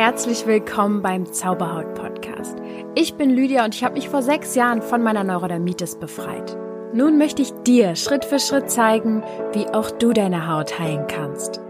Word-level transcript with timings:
herzlich 0.00 0.46
willkommen 0.46 1.02
beim 1.02 1.30
Zauberhaut 1.30 1.92
Podcast. 1.92 2.56
Ich 2.94 3.16
bin 3.16 3.28
Lydia 3.28 3.66
und 3.66 3.74
ich 3.74 3.84
habe 3.84 3.96
mich 3.96 4.08
vor 4.08 4.22
sechs 4.22 4.54
Jahren 4.54 4.80
von 4.80 5.02
meiner 5.02 5.24
Neurodermitis 5.24 5.96
befreit. 5.96 6.56
Nun 6.94 7.18
möchte 7.18 7.42
ich 7.42 7.52
dir 7.66 7.94
Schritt 7.96 8.24
für 8.24 8.38
Schritt 8.38 8.70
zeigen, 8.70 9.22
wie 9.52 9.66
auch 9.66 9.90
du 9.90 10.14
deine 10.14 10.48
Haut 10.48 10.78
heilen 10.78 11.06
kannst. 11.06 11.60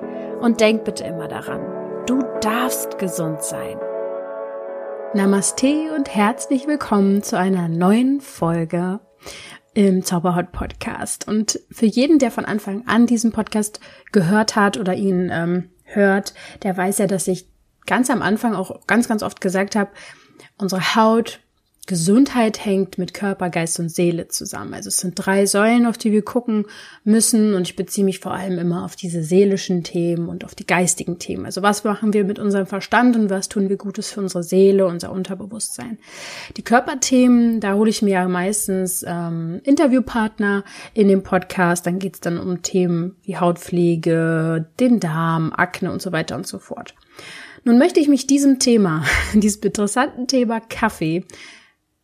Und 0.41 0.61
denk 0.61 0.85
bitte 0.85 1.03
immer 1.03 1.27
daran, 1.27 2.07
du 2.07 2.23
darfst 2.41 2.99
gesund 2.99 3.43
sein. 3.43 3.77
Namaste 5.13 5.93
und 5.97 6.15
herzlich 6.15 6.69
willkommen 6.69 7.25
zu 7.25 7.37
einer 7.37 7.67
neuen 7.67 8.21
Folge 8.21 9.01
im 9.75 10.05
Zauberhaut 10.05 10.53
Podcast. 10.53 11.27
Und 11.27 11.59
für 11.73 11.87
jeden, 11.87 12.21
der 12.21 12.31
von 12.31 12.45
Anfang 12.45 12.87
an 12.87 13.07
diesen 13.07 13.33
Podcast 13.33 13.81
gehört 14.13 14.55
hat 14.55 14.77
oder 14.79 14.95
ihn 14.95 15.33
ähm, 15.35 15.71
hört, 15.83 16.33
der 16.63 16.77
weiß 16.77 16.99
ja, 16.99 17.09
dass 17.09 17.27
ich 17.27 17.51
ganz 17.91 18.09
am 18.09 18.23
Anfang 18.23 18.55
auch 18.55 18.87
ganz, 18.87 19.09
ganz 19.09 19.25
oft 19.25 19.41
gesagt 19.41 19.75
habe, 19.75 19.91
unsere 20.57 20.95
Haut, 20.95 21.41
Gesundheit 21.89 22.65
hängt 22.65 22.99
mit 22.99 23.15
Körper, 23.15 23.51
Geist 23.51 23.81
und 23.81 23.89
Seele 23.89 24.29
zusammen. 24.29 24.75
Also 24.75 24.87
es 24.87 24.99
sind 24.99 25.15
drei 25.17 25.45
Säulen, 25.45 25.87
auf 25.87 25.99
die 25.99 26.13
wir 26.13 26.23
gucken 26.23 26.67
müssen 27.03 27.55
und 27.55 27.63
ich 27.63 27.75
beziehe 27.75 28.05
mich 28.05 28.21
vor 28.21 28.33
allem 28.33 28.61
immer 28.61 28.85
auf 28.85 28.95
diese 28.95 29.25
seelischen 29.25 29.83
Themen 29.83 30.29
und 30.29 30.45
auf 30.45 30.55
die 30.55 30.69
geistigen 30.69 31.19
Themen. 31.19 31.47
Also 31.47 31.63
was 31.63 31.83
machen 31.83 32.13
wir 32.13 32.23
mit 32.23 32.39
unserem 32.39 32.67
Verstand 32.67 33.17
und 33.17 33.29
was 33.29 33.49
tun 33.49 33.69
wir 33.69 33.77
Gutes 33.77 34.13
für 34.13 34.21
unsere 34.21 34.45
Seele, 34.45 34.87
unser 34.87 35.11
Unterbewusstsein. 35.11 35.99
Die 36.57 36.63
Körperthemen, 36.63 37.59
da 37.59 37.75
hole 37.75 37.91
ich 37.91 38.03
mir 38.03 38.13
ja 38.13 38.29
meistens 38.29 39.05
ähm, 39.05 39.61
Interviewpartner 39.65 40.63
in 40.95 41.09
dem 41.09 41.25
Podcast. 41.25 41.87
Dann 41.87 41.99
geht 41.99 42.15
es 42.15 42.21
dann 42.21 42.39
um 42.39 42.63
Themen 42.63 43.17
wie 43.25 43.37
Hautpflege, 43.39 44.69
den 44.79 45.01
Darm, 45.01 45.53
Akne 45.53 45.91
und 45.91 46.01
so 46.01 46.13
weiter 46.13 46.37
und 46.37 46.47
so 46.47 46.61
fort. 46.61 46.95
Nun 47.65 47.79
möchte 47.79 48.01
ich 48.01 48.09
mich 48.09 48.27
diesem 48.27 48.59
Thema, 48.59 49.05
diesem 49.35 49.63
interessanten 49.63 50.27
Thema 50.27 50.61
Kaffee 50.61 51.25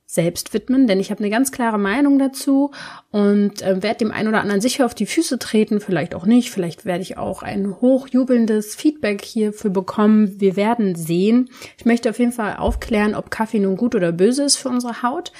selbst 0.09 0.55
widmen, 0.55 0.87
denn 0.87 1.01
ich 1.01 1.11
habe 1.11 1.21
eine 1.21 1.31
ganz 1.31 1.51
klare 1.51 1.79
Meinung 1.79 2.19
dazu 2.19 2.71
und 3.11 3.61
äh, 3.63 3.83
werde 3.83 3.99
dem 3.99 4.13
einen 4.13 4.29
oder 4.29 4.41
anderen 4.41 4.61
sicher 4.61 4.87
auf 4.87 4.95
die 4.95 5.05
Füße 5.05 5.39
treten, 5.39 5.81
vielleicht 5.81 6.15
auch 6.15 6.27
nicht, 6.27 6.51
vielleicht 6.51 6.85
werde 6.85 7.03
ich 7.03 7.19
auch 7.19 7.43
ein 7.43 7.81
hochjubelndes 7.81 8.77
Feedback 8.77 9.25
hierfür 9.25 9.71
bekommen. 9.71 10.41
Wir 10.41 10.55
werden 10.55 10.95
sehen. 10.95 11.51
Ich 11.77 11.85
möchte 11.85 12.09
auf 12.09 12.21
jeden 12.21 12.33
Fall 12.33 12.57
aufklären, 12.57 13.17
ob 13.17 13.31
Kaffee 13.31 13.59
nun 13.59 13.77
gut 13.77 13.95
oder 13.97 14.13
böse 14.13 14.45
ist 14.45 14.57
für 14.57 14.69
unsere 14.69 15.03
Haut. 15.03 15.33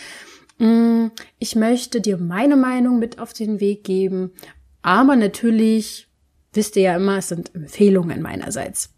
Mm, 0.59 1.07
ich 1.39 1.55
möchte 1.55 2.01
dir 2.01 2.19
meine 2.19 2.57
Meinung 2.57 2.99
mit 2.99 3.21
auf 3.21 3.33
den 3.33 3.61
Weg 3.61 3.85
geben, 3.85 4.33
aber 4.83 5.15
natürlich 5.15 6.09
wisst 6.53 6.75
ihr 6.77 6.83
ja 6.83 6.97
immer, 6.97 7.19
es 7.19 7.29
sind 7.29 7.55
Empfehlungen 7.55 8.21
meinerseits. 8.21 8.96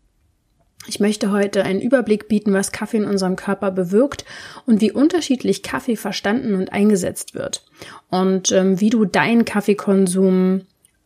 Ich 0.88 1.00
möchte 1.00 1.30
heute 1.30 1.64
einen 1.64 1.82
Überblick 1.82 2.28
bieten, 2.28 2.54
was 2.54 2.72
Kaffee 2.72 2.96
in 2.96 3.04
unserem 3.04 3.36
Körper 3.36 3.70
bewirkt 3.70 4.24
und 4.64 4.80
wie 4.80 4.90
unterschiedlich 4.90 5.62
Kaffee 5.62 5.96
verstanden 5.96 6.54
und 6.54 6.72
eingesetzt 6.72 7.34
wird. 7.34 7.64
Und 8.08 8.52
ähm, 8.52 8.80
wie 8.80 8.88
du 8.88 9.04
deinen 9.04 9.44
Kaffeekonsum 9.44 10.62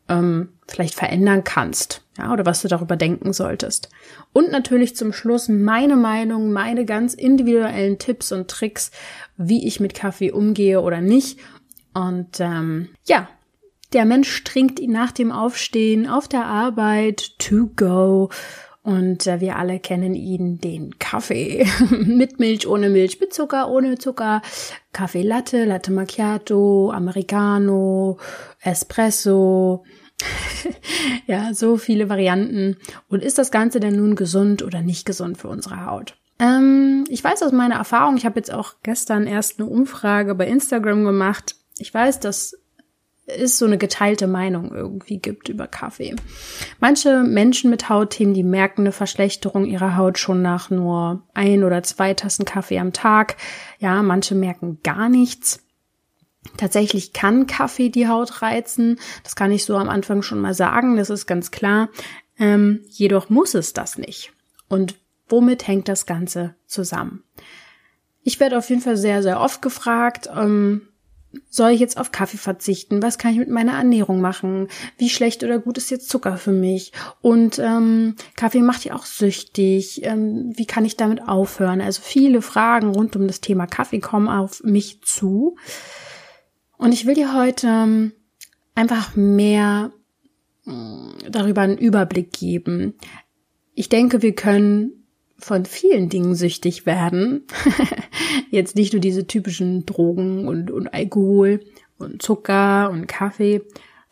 ähm, 0.09 0.49
vielleicht 0.69 0.95
verändern 0.95 1.43
kannst. 1.43 2.03
Ja, 2.17 2.33
oder 2.33 2.47
was 2.47 2.63
du 2.63 2.69
darüber 2.69 2.95
denken 2.95 3.33
solltest. 3.33 3.89
Und 4.33 4.53
natürlich 4.53 4.95
zum 4.95 5.13
Schluss 5.13 5.49
meine 5.49 5.97
Meinung, 5.97 6.53
meine 6.53 6.85
ganz 6.85 7.15
individuellen 7.15 7.99
Tipps 7.99 8.33
und 8.33 8.49
Tricks, 8.49 8.91
wie 9.37 9.67
ich 9.67 9.81
mit 9.81 9.95
Kaffee 9.95 10.31
umgehe 10.31 10.81
oder 10.81 11.01
nicht. 11.01 11.41
Und 11.95 12.39
ähm, 12.39 12.91
ja, 13.05 13.29
der 13.95 14.05
Mensch 14.05 14.45
trinkt 14.45 14.79
ihn 14.79 14.93
nach 14.93 15.13
dem 15.13 15.33
Aufstehen 15.33 16.09
auf 16.09 16.29
der 16.29 16.45
Arbeit 16.45 17.39
to 17.39 17.71
go 17.75 18.31
und 18.83 19.27
äh, 19.29 19.41
wir 19.41 19.57
alle 19.57 19.79
kennen 19.79 20.15
ihn, 20.15 20.59
den 20.59 20.99
Kaffee. 20.99 21.67
mit 21.91 22.41
Milch, 22.41 22.67
ohne 22.67 22.91
Milch, 22.91 23.21
mit 23.21 23.33
Zucker, 23.33 23.71
ohne 23.71 23.97
Zucker. 23.99 24.43
Kaffee 24.93 25.23
Latte, 25.23 25.65
Latte 25.65 25.93
Macchiato, 25.93 26.91
Americano, 26.91 28.19
Espresso. 28.61 29.85
ja, 31.27 31.55
so 31.55 31.77
viele 31.77 32.09
Varianten. 32.09 32.77
Und 33.09 33.23
ist 33.23 33.39
das 33.39 33.53
Ganze 33.53 33.79
denn 33.79 33.97
nun 33.97 34.17
gesund 34.17 34.63
oder 34.63 34.83
nicht 34.83 35.07
gesund 35.07 35.39
für 35.39 35.49
unsere 35.49 35.87
Haut? 35.87 36.17
Ähm, 36.41 37.05
ich 37.09 37.23
weiß 37.23 37.43
aus 37.45 37.53
meiner 37.53 37.77
Erfahrung, 37.77 38.17
ich 38.17 38.27
habe 38.27 38.41
jetzt 38.41 38.53
auch 38.53 38.75
gestern 38.83 39.29
erst 39.29 39.61
eine 39.61 39.69
Umfrage 39.69 40.35
bei 40.35 40.49
Instagram 40.49 41.05
gemacht. 41.05 41.55
Ich 41.79 41.95
weiß, 41.95 42.19
dass 42.19 42.62
es 43.39 43.59
so 43.59 43.67
eine 43.67 43.79
geteilte 43.79 44.27
Meinung 44.27 44.73
irgendwie 44.73 45.19
gibt 45.19 45.49
über 45.49 45.67
Kaffee. 45.67 46.15
Manche 46.81 47.23
Menschen 47.23 47.71
mit 47.71 47.89
Hautthemen, 47.89 48.35
die 48.35 48.43
merken 48.43 48.83
eine 48.83 48.93
Verschlechterung 48.93 49.67
ihrer 49.67 49.97
Haut 49.97 50.19
schon 50.19 50.43
nach 50.43 50.71
nur 50.71 51.23
ein 51.35 51.65
oder 51.65 51.83
zwei 51.83 52.15
Tassen 52.15 52.45
Kaffee 52.45 52.79
am 52.79 52.93
Tag. 52.93 53.37
Ja, 53.79 54.03
manche 54.03 54.35
merken 54.35 54.79
gar 54.83 55.09
nichts. 55.09 55.61
Tatsächlich 56.57 57.13
kann 57.13 57.47
Kaffee 57.47 57.89
die 57.89 58.09
Haut 58.09 58.43
reizen. 58.43 58.99
Das 59.23 59.37
kann 59.37 59.53
ich 59.53 59.65
so 59.65 59.77
am 59.77 59.89
Anfang 59.89 60.23
schon 60.23 60.41
mal 60.41 60.55
sagen. 60.55 60.97
Das 60.97 61.09
ist 61.09 61.27
ganz 61.27 61.51
klar. 61.51 61.89
Ähm, 62.39 62.81
jedoch 62.89 63.31
muss 63.31 63.55
es 63.55 63.73
das 63.73 63.97
nicht. 63.99 64.33
Und 64.69 64.97
womit 65.29 65.67
hängt 65.69 65.89
das 65.89 66.07
Ganze 66.07 66.55
zusammen? 66.67 67.23
Ich 68.25 68.41
werde 68.41 68.59
auf 68.59 68.69
jeden 68.71 68.81
Fall 68.81 68.97
sehr, 68.97 69.23
sehr 69.23 69.41
oft 69.41 69.63
gefragt, 69.63 70.29
ähm, 70.35 70.89
soll 71.49 71.71
ich 71.71 71.81
jetzt 71.81 71.99
auf 71.99 72.13
Kaffee 72.13 72.37
verzichten? 72.37 73.03
Was 73.03 73.19
kann 73.19 73.33
ich 73.33 73.39
mit 73.39 73.49
meiner 73.49 73.73
Ernährung 73.73 74.21
machen? 74.21 74.69
Wie 74.99 75.09
schlecht 75.09 75.43
oder 75.45 75.59
gut 75.59 75.79
ist 75.79 75.91
jetzt 75.91 76.09
Zucker 76.09 76.37
für 76.37 76.53
mich? 76.53 76.93
Und 77.21 77.59
ähm, 77.59 78.17
Kaffee 78.37 78.63
macht 78.63 78.85
ja 78.85 78.95
auch 78.95 79.07
süchtig. 79.07 80.05
Ähm, 80.05 80.53
wie 80.57 80.67
kann 80.67 80.85
ich 80.85 80.97
damit 80.97 81.29
aufhören? 81.29 81.81
Also 81.81 82.03
viele 82.03 82.43
Fragen 82.43 82.95
rund 82.95 83.17
um 83.17 83.27
das 83.27 83.41
Thema 83.41 83.67
Kaffee 83.67 84.01
kommen 84.01 84.29
auf 84.29 84.63
mich 84.63 85.03
zu. 85.03 85.57
Und 86.77 86.93
ich 86.93 87.07
will 87.07 87.15
dir 87.15 87.35
heute 87.35 87.67
ähm, 87.67 88.13
einfach 88.75 89.15
mehr 89.15 89.93
äh, 90.67 91.31
darüber 91.31 91.63
einen 91.63 91.79
Überblick 91.79 92.33
geben. 92.33 92.95
Ich 93.75 93.89
denke, 93.89 94.23
wir 94.23 94.35
können 94.35 95.02
von 95.45 95.65
vielen 95.65 96.09
Dingen 96.09 96.35
süchtig 96.35 96.87
werden. 96.87 97.47
Jetzt 98.51 98.77
nicht 98.77 98.93
nur 98.93 99.01
diese 99.01 99.27
typischen 99.27 99.87
Drogen 99.87 100.47
und, 100.47 100.71
und 100.71 100.89
Alkohol 100.89 101.61
und 101.99 102.23
Zucker 102.23 102.91
und 102.91 103.07
Kaffee. 103.07 103.63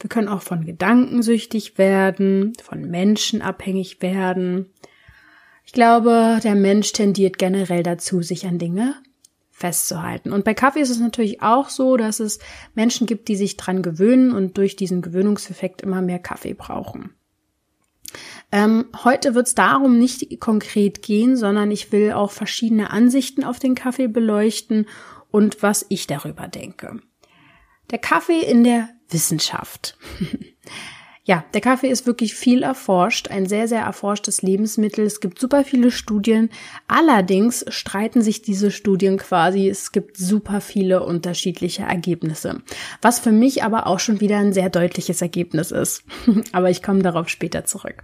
Wir 0.01 0.09
können 0.09 0.29
auch 0.29 0.43
von 0.43 0.65
Gedanken 0.65 1.23
süchtig 1.23 1.79
werden, 1.79 2.53
von 2.63 2.83
Menschen 2.83 3.43
abhängig 3.43 4.01
werden. 4.03 4.71
Ich 5.65 5.73
glaube, 5.73 6.41
der 6.43 6.55
Mensch 6.55 6.93
tendiert 6.93 7.39
generell 7.39 7.83
dazu, 7.83 8.23
sich 8.23 8.47
an 8.47 8.59
Dinge 8.59 8.95
festzuhalten. 9.51 10.33
Und 10.33 10.45
bei 10.45 10.55
Kaffee 10.55 10.81
ist 10.81 10.91
es 10.91 11.01
natürlich 11.01 11.43
auch 11.43 11.69
so, 11.69 11.99
dass 11.99 12.19
es 12.19 12.39
Menschen 12.75 13.07
gibt, 13.07 13.29
die 13.29 13.37
sich 13.37 13.59
dran 13.59 13.83
gewöhnen 13.83 14.33
und 14.33 14.57
durch 14.57 14.75
diesen 14.75 15.03
Gewöhnungseffekt 15.03 15.83
immer 15.83 16.01
mehr 16.01 16.19
Kaffee 16.19 16.55
brauchen. 16.55 17.15
Ähm, 18.53 18.87
heute 19.05 19.35
wird 19.35 19.47
es 19.47 19.55
darum 19.55 19.99
nicht 19.99 20.41
konkret 20.41 21.03
gehen, 21.03 21.37
sondern 21.37 21.71
ich 21.71 21.93
will 21.93 22.13
auch 22.13 22.31
verschiedene 22.31 22.91
Ansichten 22.91 23.45
auf 23.45 23.59
den 23.59 23.75
Kaffee 23.75 24.09
beleuchten 24.09 24.87
und 25.31 25.63
was 25.63 25.87
ich 25.89 26.07
darüber 26.07 26.49
denke. 26.49 27.01
Der 27.91 27.99
Kaffee 27.99 28.41
in 28.41 28.65
der 28.65 28.89
Wissenschaft. 29.09 29.97
ja, 31.25 31.45
der 31.53 31.61
Kaffee 31.61 31.89
ist 31.89 32.07
wirklich 32.07 32.35
viel 32.35 32.63
erforscht, 32.63 33.29
ein 33.29 33.47
sehr, 33.47 33.69
sehr 33.69 33.83
erforschtes 33.83 34.41
Lebensmittel. 34.41 35.05
Es 35.05 35.21
gibt 35.21 35.39
super 35.39 35.65
viele 35.65 35.91
Studien. 35.91 36.49
Allerdings 36.89 37.65
streiten 37.69 38.23
sich 38.23 38.41
diese 38.41 38.71
Studien 38.71 39.19
quasi. 39.19 39.69
Es 39.69 39.93
gibt 39.93 40.17
super 40.17 40.63
viele 40.63 41.05
unterschiedliche 41.05 41.83
Ergebnisse. 41.83 42.63
Was 43.03 43.21
für 43.21 43.33
mich 43.33 43.63
aber 43.63 43.87
auch 43.87 44.01
schon 44.01 44.21
wieder 44.21 44.39
ein 44.39 44.55
sehr 44.55 44.71
deutliches 44.71 45.21
Ergebnis 45.21 45.73
ist. 45.73 46.05
aber 46.53 46.71
ich 46.71 46.83
komme 46.83 47.03
darauf 47.03 47.29
später 47.29 47.65
zurück. 47.65 48.03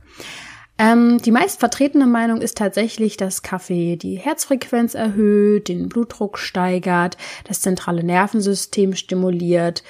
Ähm, 0.79 1.19
die 1.23 1.31
meist 1.31 1.59
vertretene 1.59 2.07
Meinung 2.07 2.43
ist 2.43 2.59
tatsächlich, 2.59 3.17
dass 3.17 3.43
Kaffee 3.43 3.97
die 3.97 4.17
Herzfrequenz 4.17 4.95
erhöht, 4.95 5.69
den 5.69 5.89
Blutdruck 5.89 6.39
steigert, 6.39 7.17
das 7.45 7.63
zentrale 7.63 8.05
Nervensystem 8.05 8.95
stimuliert, 8.95 9.83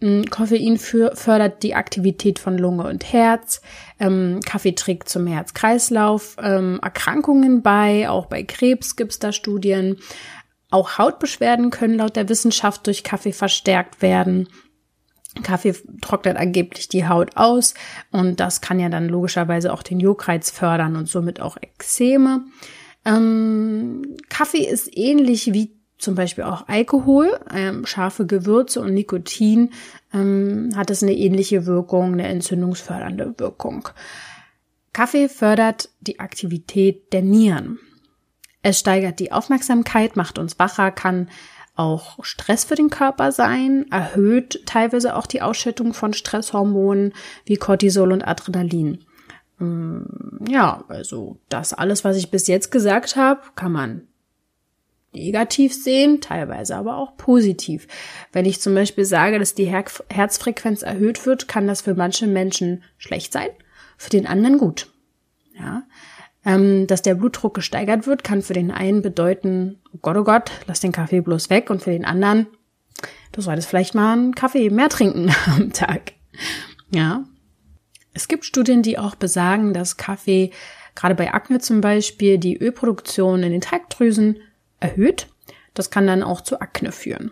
Koffein 0.00 0.76
für, 0.76 1.16
fördert 1.16 1.62
die 1.62 1.74
Aktivität 1.74 2.38
von 2.38 2.58
Lunge 2.58 2.86
und 2.86 3.12
Herz. 3.12 3.62
Ähm, 3.98 4.40
Kaffee 4.44 4.72
trägt 4.72 5.08
zum 5.08 5.26
Herz-Kreislauf 5.26 6.36
ähm, 6.40 6.78
Erkrankungen 6.82 7.62
bei. 7.62 8.08
Auch 8.08 8.26
bei 8.26 8.42
Krebs 8.42 8.96
gibt 8.96 9.12
es 9.12 9.18
da 9.18 9.32
Studien. 9.32 9.96
Auch 10.70 10.98
Hautbeschwerden 10.98 11.70
können 11.70 11.94
laut 11.94 12.16
der 12.16 12.28
Wissenschaft 12.28 12.86
durch 12.86 13.04
Kaffee 13.04 13.32
verstärkt 13.32 14.02
werden. 14.02 14.48
Kaffee 15.42 15.74
trocknet 16.00 16.36
angeblich 16.36 16.88
die 16.88 17.08
Haut 17.08 17.36
aus 17.36 17.74
und 18.10 18.40
das 18.40 18.60
kann 18.60 18.80
ja 18.80 18.88
dann 18.88 19.08
logischerweise 19.08 19.72
auch 19.72 19.82
den 19.82 20.00
Juckreiz 20.00 20.50
fördern 20.50 20.96
und 20.96 21.08
somit 21.08 21.40
auch 21.40 21.56
Ekzeme. 21.60 22.44
Ähm, 23.04 24.16
Kaffee 24.28 24.66
ist 24.66 24.88
ähnlich 24.96 25.52
wie 25.52 25.75
zum 25.98 26.14
Beispiel 26.14 26.44
auch 26.44 26.68
Alkohol, 26.68 27.38
ähm, 27.52 27.86
scharfe 27.86 28.26
Gewürze 28.26 28.80
und 28.80 28.92
Nikotin 28.92 29.72
ähm, 30.12 30.70
hat 30.76 30.90
es 30.90 31.02
eine 31.02 31.14
ähnliche 31.14 31.66
Wirkung, 31.66 32.12
eine 32.12 32.26
entzündungsfördernde 32.26 33.34
Wirkung. 33.38 33.88
Kaffee 34.92 35.28
fördert 35.28 35.90
die 36.00 36.20
Aktivität 36.20 37.12
der 37.12 37.22
Nieren. 37.22 37.78
Es 38.62 38.78
steigert 38.78 39.20
die 39.20 39.32
Aufmerksamkeit, 39.32 40.16
macht 40.16 40.38
uns 40.38 40.58
wacher, 40.58 40.90
kann 40.90 41.28
auch 41.76 42.24
Stress 42.24 42.64
für 42.64 42.74
den 42.74 42.90
Körper 42.90 43.32
sein, 43.32 43.86
erhöht 43.90 44.62
teilweise 44.66 45.14
auch 45.14 45.26
die 45.26 45.42
Ausschüttung 45.42 45.92
von 45.92 46.14
Stresshormonen 46.14 47.12
wie 47.44 47.56
Cortisol 47.56 48.12
und 48.12 48.26
Adrenalin. 48.26 49.04
Mm, 49.58 50.46
ja, 50.48 50.84
also 50.88 51.38
das 51.48 51.74
alles, 51.74 52.04
was 52.04 52.16
ich 52.16 52.30
bis 52.30 52.46
jetzt 52.46 52.70
gesagt 52.70 53.16
habe, 53.16 53.40
kann 53.54 53.72
man 53.72 54.08
negativ 55.16 55.74
sehen, 55.74 56.20
teilweise 56.20 56.76
aber 56.76 56.96
auch 56.96 57.16
positiv. 57.16 57.88
Wenn 58.32 58.44
ich 58.44 58.60
zum 58.60 58.74
Beispiel 58.74 59.04
sage, 59.04 59.38
dass 59.38 59.54
die 59.54 59.64
Her 59.64 59.84
Herzfrequenz 60.10 60.82
erhöht 60.82 61.26
wird, 61.26 61.48
kann 61.48 61.66
das 61.66 61.82
für 61.82 61.94
manche 61.94 62.26
Menschen 62.26 62.84
schlecht 62.98 63.32
sein, 63.32 63.48
für 63.96 64.10
den 64.10 64.26
anderen 64.26 64.58
gut. 64.58 64.90
Ja, 65.58 65.84
ähm, 66.44 66.86
dass 66.86 67.02
der 67.02 67.14
Blutdruck 67.14 67.54
gesteigert 67.54 68.06
wird, 68.06 68.22
kann 68.22 68.42
für 68.42 68.52
den 68.52 68.70
einen 68.70 69.02
bedeuten, 69.02 69.80
oh 69.94 69.98
Gott, 70.02 70.16
oh 70.16 70.24
Gott, 70.24 70.50
lass 70.66 70.80
den 70.80 70.92
Kaffee 70.92 71.20
bloß 71.20 71.50
weg, 71.50 71.70
und 71.70 71.82
für 71.82 71.90
den 71.90 72.04
anderen, 72.04 72.46
du 73.32 73.40
solltest 73.40 73.68
vielleicht 73.68 73.94
mal 73.94 74.12
einen 74.12 74.34
Kaffee 74.34 74.70
mehr 74.70 74.90
trinken 74.90 75.34
am 75.46 75.72
Tag. 75.72 76.12
Ja, 76.90 77.24
es 78.12 78.28
gibt 78.28 78.44
Studien, 78.44 78.82
die 78.82 78.98
auch 78.98 79.14
besagen, 79.14 79.74
dass 79.74 79.96
Kaffee 79.96 80.50
gerade 80.94 81.14
bei 81.14 81.32
Akne 81.32 81.60
zum 81.60 81.80
Beispiel 81.80 82.38
die 82.38 82.56
Ölproduktion 82.56 83.42
in 83.42 83.52
den 83.52 83.60
Teigdrüsen 83.60 84.38
erhöht. 84.80 85.28
Das 85.74 85.90
kann 85.90 86.06
dann 86.06 86.22
auch 86.22 86.40
zu 86.40 86.60
Akne 86.60 86.92
führen. 86.92 87.30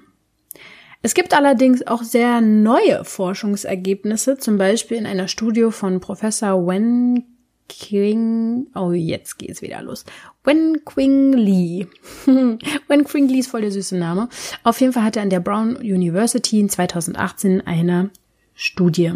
Es 1.02 1.14
gibt 1.14 1.34
allerdings 1.34 1.86
auch 1.86 2.02
sehr 2.02 2.40
neue 2.40 3.04
Forschungsergebnisse, 3.04 4.38
zum 4.38 4.56
Beispiel 4.56 4.96
in 4.96 5.06
einer 5.06 5.28
Studie 5.28 5.68
von 5.70 6.00
Professor 6.00 6.66
Wen 6.66 7.24
Qing, 7.68 8.68
oh, 8.74 8.92
jetzt 8.92 9.38
geht's 9.38 9.62
wieder 9.62 9.82
los. 9.82 10.04
Wen 10.44 10.82
Qing 10.84 11.32
Lee. 11.32 11.86
Wen 12.26 13.04
Qing 13.04 13.28
Lee 13.28 13.38
ist 13.38 13.48
voll 13.48 13.62
der 13.62 13.70
süße 13.70 13.96
Name. 13.96 14.28
Auf 14.62 14.80
jeden 14.80 14.92
Fall 14.92 15.04
hat 15.04 15.16
er 15.16 15.22
an 15.22 15.30
der 15.30 15.40
Brown 15.40 15.76
University 15.76 16.60
in 16.60 16.68
2018 16.68 17.66
eine 17.66 18.10
Studie 18.54 19.12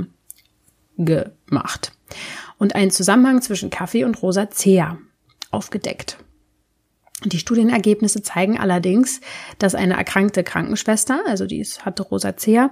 gemacht 0.97 1.93
und 2.59 2.75
einen 2.75 2.91
Zusammenhang 2.91 3.41
zwischen 3.43 3.71
Kaffee 3.71 4.05
und 4.05 4.23
Rosacea 4.23 4.99
aufgedeckt. 5.51 6.19
Die 7.25 7.39
Studienergebnisse 7.39 8.23
zeigen 8.23 8.59
allerdings, 8.59 9.21
dass 9.59 9.75
eine 9.75 9.95
erkrankte 9.95 10.45
Krankenschwester, 10.45 11.21
also 11.27 11.47
die 11.47 11.65
hatte 11.65 12.05
Rosacea, 12.05 12.71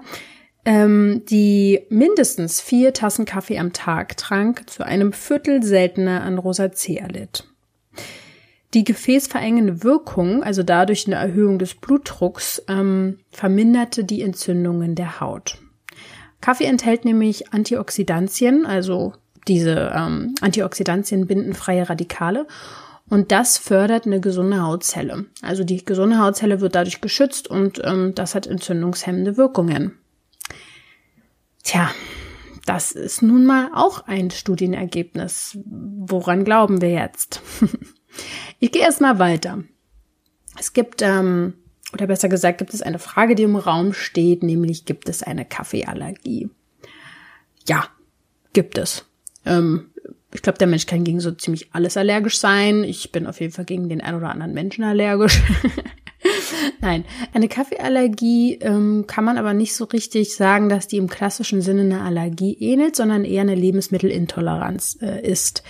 ähm, 0.65 1.23
die 1.29 1.81
mindestens 1.89 2.61
vier 2.61 2.93
Tassen 2.93 3.25
Kaffee 3.25 3.59
am 3.59 3.73
Tag 3.73 4.17
trank, 4.17 4.69
zu 4.71 4.85
einem 4.85 5.13
Viertel 5.13 5.63
seltener 5.63 6.23
an 6.23 6.39
Rosacea 6.39 7.07
litt. 7.07 7.45
Die 8.75 8.85
gefäßverengende 8.85 9.83
Wirkung, 9.83 10.43
also 10.43 10.63
dadurch 10.63 11.07
eine 11.07 11.17
Erhöhung 11.17 11.59
des 11.59 11.75
Blutdrucks, 11.75 12.63
ähm, 12.69 13.19
verminderte 13.31 14.05
die 14.05 14.23
Entzündungen 14.23 14.95
der 14.95 15.21
Haut. 15.21 15.59
Kaffee 16.41 16.67
enthält 16.67 17.05
nämlich 17.05 17.53
Antioxidantien, 17.53 18.67
also 18.67 19.15
diese 19.49 19.93
ähm, 19.95 20.35
Antioxidantien 20.41 21.27
binden 21.27 21.55
freie 21.55 21.89
Radikale 21.89 22.47
und 23.09 23.33
das 23.33 23.59
fördert 23.59 24.07
eine 24.07 24.21
gesunde 24.21 24.63
Hautzelle. 24.63 25.27
Also 25.43 25.65
die 25.65 25.85
gesunde 25.85 26.19
Hautzelle 26.19 26.61
wird 26.61 26.75
dadurch 26.75 27.01
geschützt 27.01 27.49
und 27.49 27.81
ähm, 27.85 28.15
das 28.15 28.35
hat 28.35 28.47
entzündungshemmende 28.47 29.37
Wirkungen. 29.37 29.99
Tja, 31.63 31.91
das 32.65 32.93
ist 32.93 33.23
nun 33.23 33.47
mal 33.47 33.71
auch 33.75 34.07
ein 34.07 34.31
Studienergebnis. 34.31 35.59
Woran 35.65 36.45
glauben 36.45 36.81
wir 36.81 36.91
jetzt? 36.91 37.41
ich 38.59 38.73
gehe 38.73 38.83
erstmal 38.83 39.19
weiter. 39.19 39.63
Es 40.59 40.73
gibt 40.73 41.03
ähm, 41.03 41.55
oder 41.93 42.07
besser 42.07 42.29
gesagt, 42.29 42.59
gibt 42.59 42.75
es 42.75 42.83
eine 42.83 42.99
Frage, 42.99 43.35
die 43.35 43.45
im 43.45 43.57
Raum 43.57 43.93
steht, 43.93 44.43
nämlich 44.43 44.85
gibt 44.85 45.09
es 45.09 45.23
eine 45.23 45.45
Kaffeeallergie? 45.45 46.51
Ja, 47.67 47.89
gibt 48.53 48.79
es. 48.79 49.05
Ähm, 49.45 49.91
ich 50.33 50.43
glaube, 50.43 50.59
der 50.59 50.67
Mensch 50.67 50.87
kann 50.87 51.05
gegen 51.05 51.21
so 51.21 51.31
ziemlich 51.31 51.73
alles 51.73 51.97
allergisch 51.97 52.39
sein. 52.39 52.85
Ich 52.85 53.13
bin 53.13 53.27
auf 53.27 53.41
jeden 53.41 53.53
Fall 53.53 53.65
gegen 53.65 53.89
den 53.89 54.01
ein 54.01 54.15
oder 54.15 54.31
anderen 54.31 54.53
Menschen 54.53 54.85
allergisch. 54.85 55.41
Nein, 56.81 57.05
eine 57.33 57.49
Kaffeeallergie 57.49 58.59
ähm, 58.61 59.05
kann 59.07 59.25
man 59.25 59.39
aber 59.39 59.55
nicht 59.55 59.75
so 59.75 59.85
richtig 59.85 60.35
sagen, 60.35 60.69
dass 60.69 60.89
die 60.89 60.97
im 60.97 61.09
klassischen 61.09 61.63
Sinne 61.63 61.83
eine 61.83 62.03
Allergie 62.03 62.57
ähnelt, 62.59 62.97
sondern 62.97 63.25
eher 63.25 63.43
eine 63.43 63.55
Lebensmittelintoleranz 63.55 64.99
äh, 65.01 65.25
ist. 65.27 65.63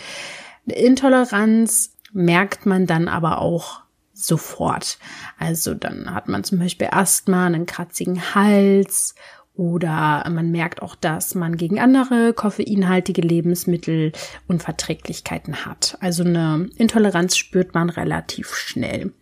Eine 0.67 0.79
Intoleranz 0.79 1.93
merkt 2.13 2.67
man 2.67 2.87
dann 2.87 3.09
aber 3.09 3.41
auch 3.41 3.83
sofort. 4.13 4.99
Also 5.39 5.75
dann 5.75 6.15
hat 6.15 6.29
man 6.29 6.43
zum 6.43 6.59
Beispiel 6.59 6.89
Asthma, 6.91 7.47
einen 7.47 7.67
kratzigen 7.67 8.35
Hals 8.35 9.15
oder 9.57 10.25
man 10.31 10.51
merkt 10.51 10.83
auch, 10.83 10.95
dass 10.95 11.35
man 11.35 11.57
gegen 11.57 11.79
andere 11.79 12.33
koffeinhaltige 12.33 13.23
Lebensmittel 13.23 14.13
Unverträglichkeiten 14.47 15.65
hat. 15.65 15.97
Also 16.01 16.25
eine 16.25 16.69
Intoleranz 16.77 17.37
spürt 17.37 17.75
man 17.75 17.91
relativ 17.91 18.55
schnell. 18.55 19.13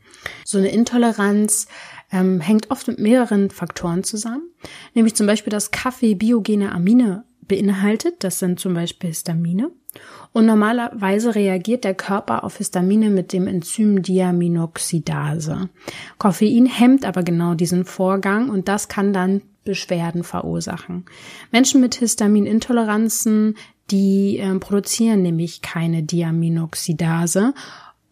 So 0.45 0.59
eine 0.59 0.69
Intoleranz 0.69 1.67
ähm, 2.11 2.41
hängt 2.41 2.71
oft 2.71 2.89
mit 2.89 2.99
mehreren 2.99 3.51
Faktoren 3.51 4.05
zusammen, 4.05 4.51
nämlich 4.95 5.15
zum 5.15 5.27
Beispiel, 5.27 5.51
dass 5.51 5.71
Kaffee 5.71 6.15
biogene 6.15 6.73
Amine 6.73 7.25
beinhaltet. 7.43 8.25
Das 8.25 8.39
sind 8.39 8.59
zum 8.59 8.75
Beispiel 8.75 9.11
Histamine. 9.11 9.71
Und 10.33 10.47
normalerweise 10.47 11.35
reagiert 11.35 11.85
der 11.85 11.95
Körper 11.95 12.43
auf 12.45 12.57
Histamine 12.57 13.11
mit 13.11 13.33
dem 13.33 13.47
Enzym 13.47 14.03
Diaminoxidase. 14.03 15.69
Koffein 16.19 16.67
hemmt 16.67 17.05
aber 17.05 17.23
genau 17.23 17.55
diesen 17.55 17.85
Vorgang 17.85 18.51
und 18.51 18.67
das 18.69 18.89
kann 18.89 19.13
dann 19.13 19.43
Beschwerden 19.65 20.25
verursachen. 20.25 21.05
Menschen 21.53 21.81
mit 21.81 21.95
Histaminintoleranzen, 21.95 23.57
die 23.91 24.39
äh, 24.39 24.59
produzieren 24.59 25.23
nämlich 25.23 25.63
keine 25.63 26.03
Diaminoxidase 26.03 27.55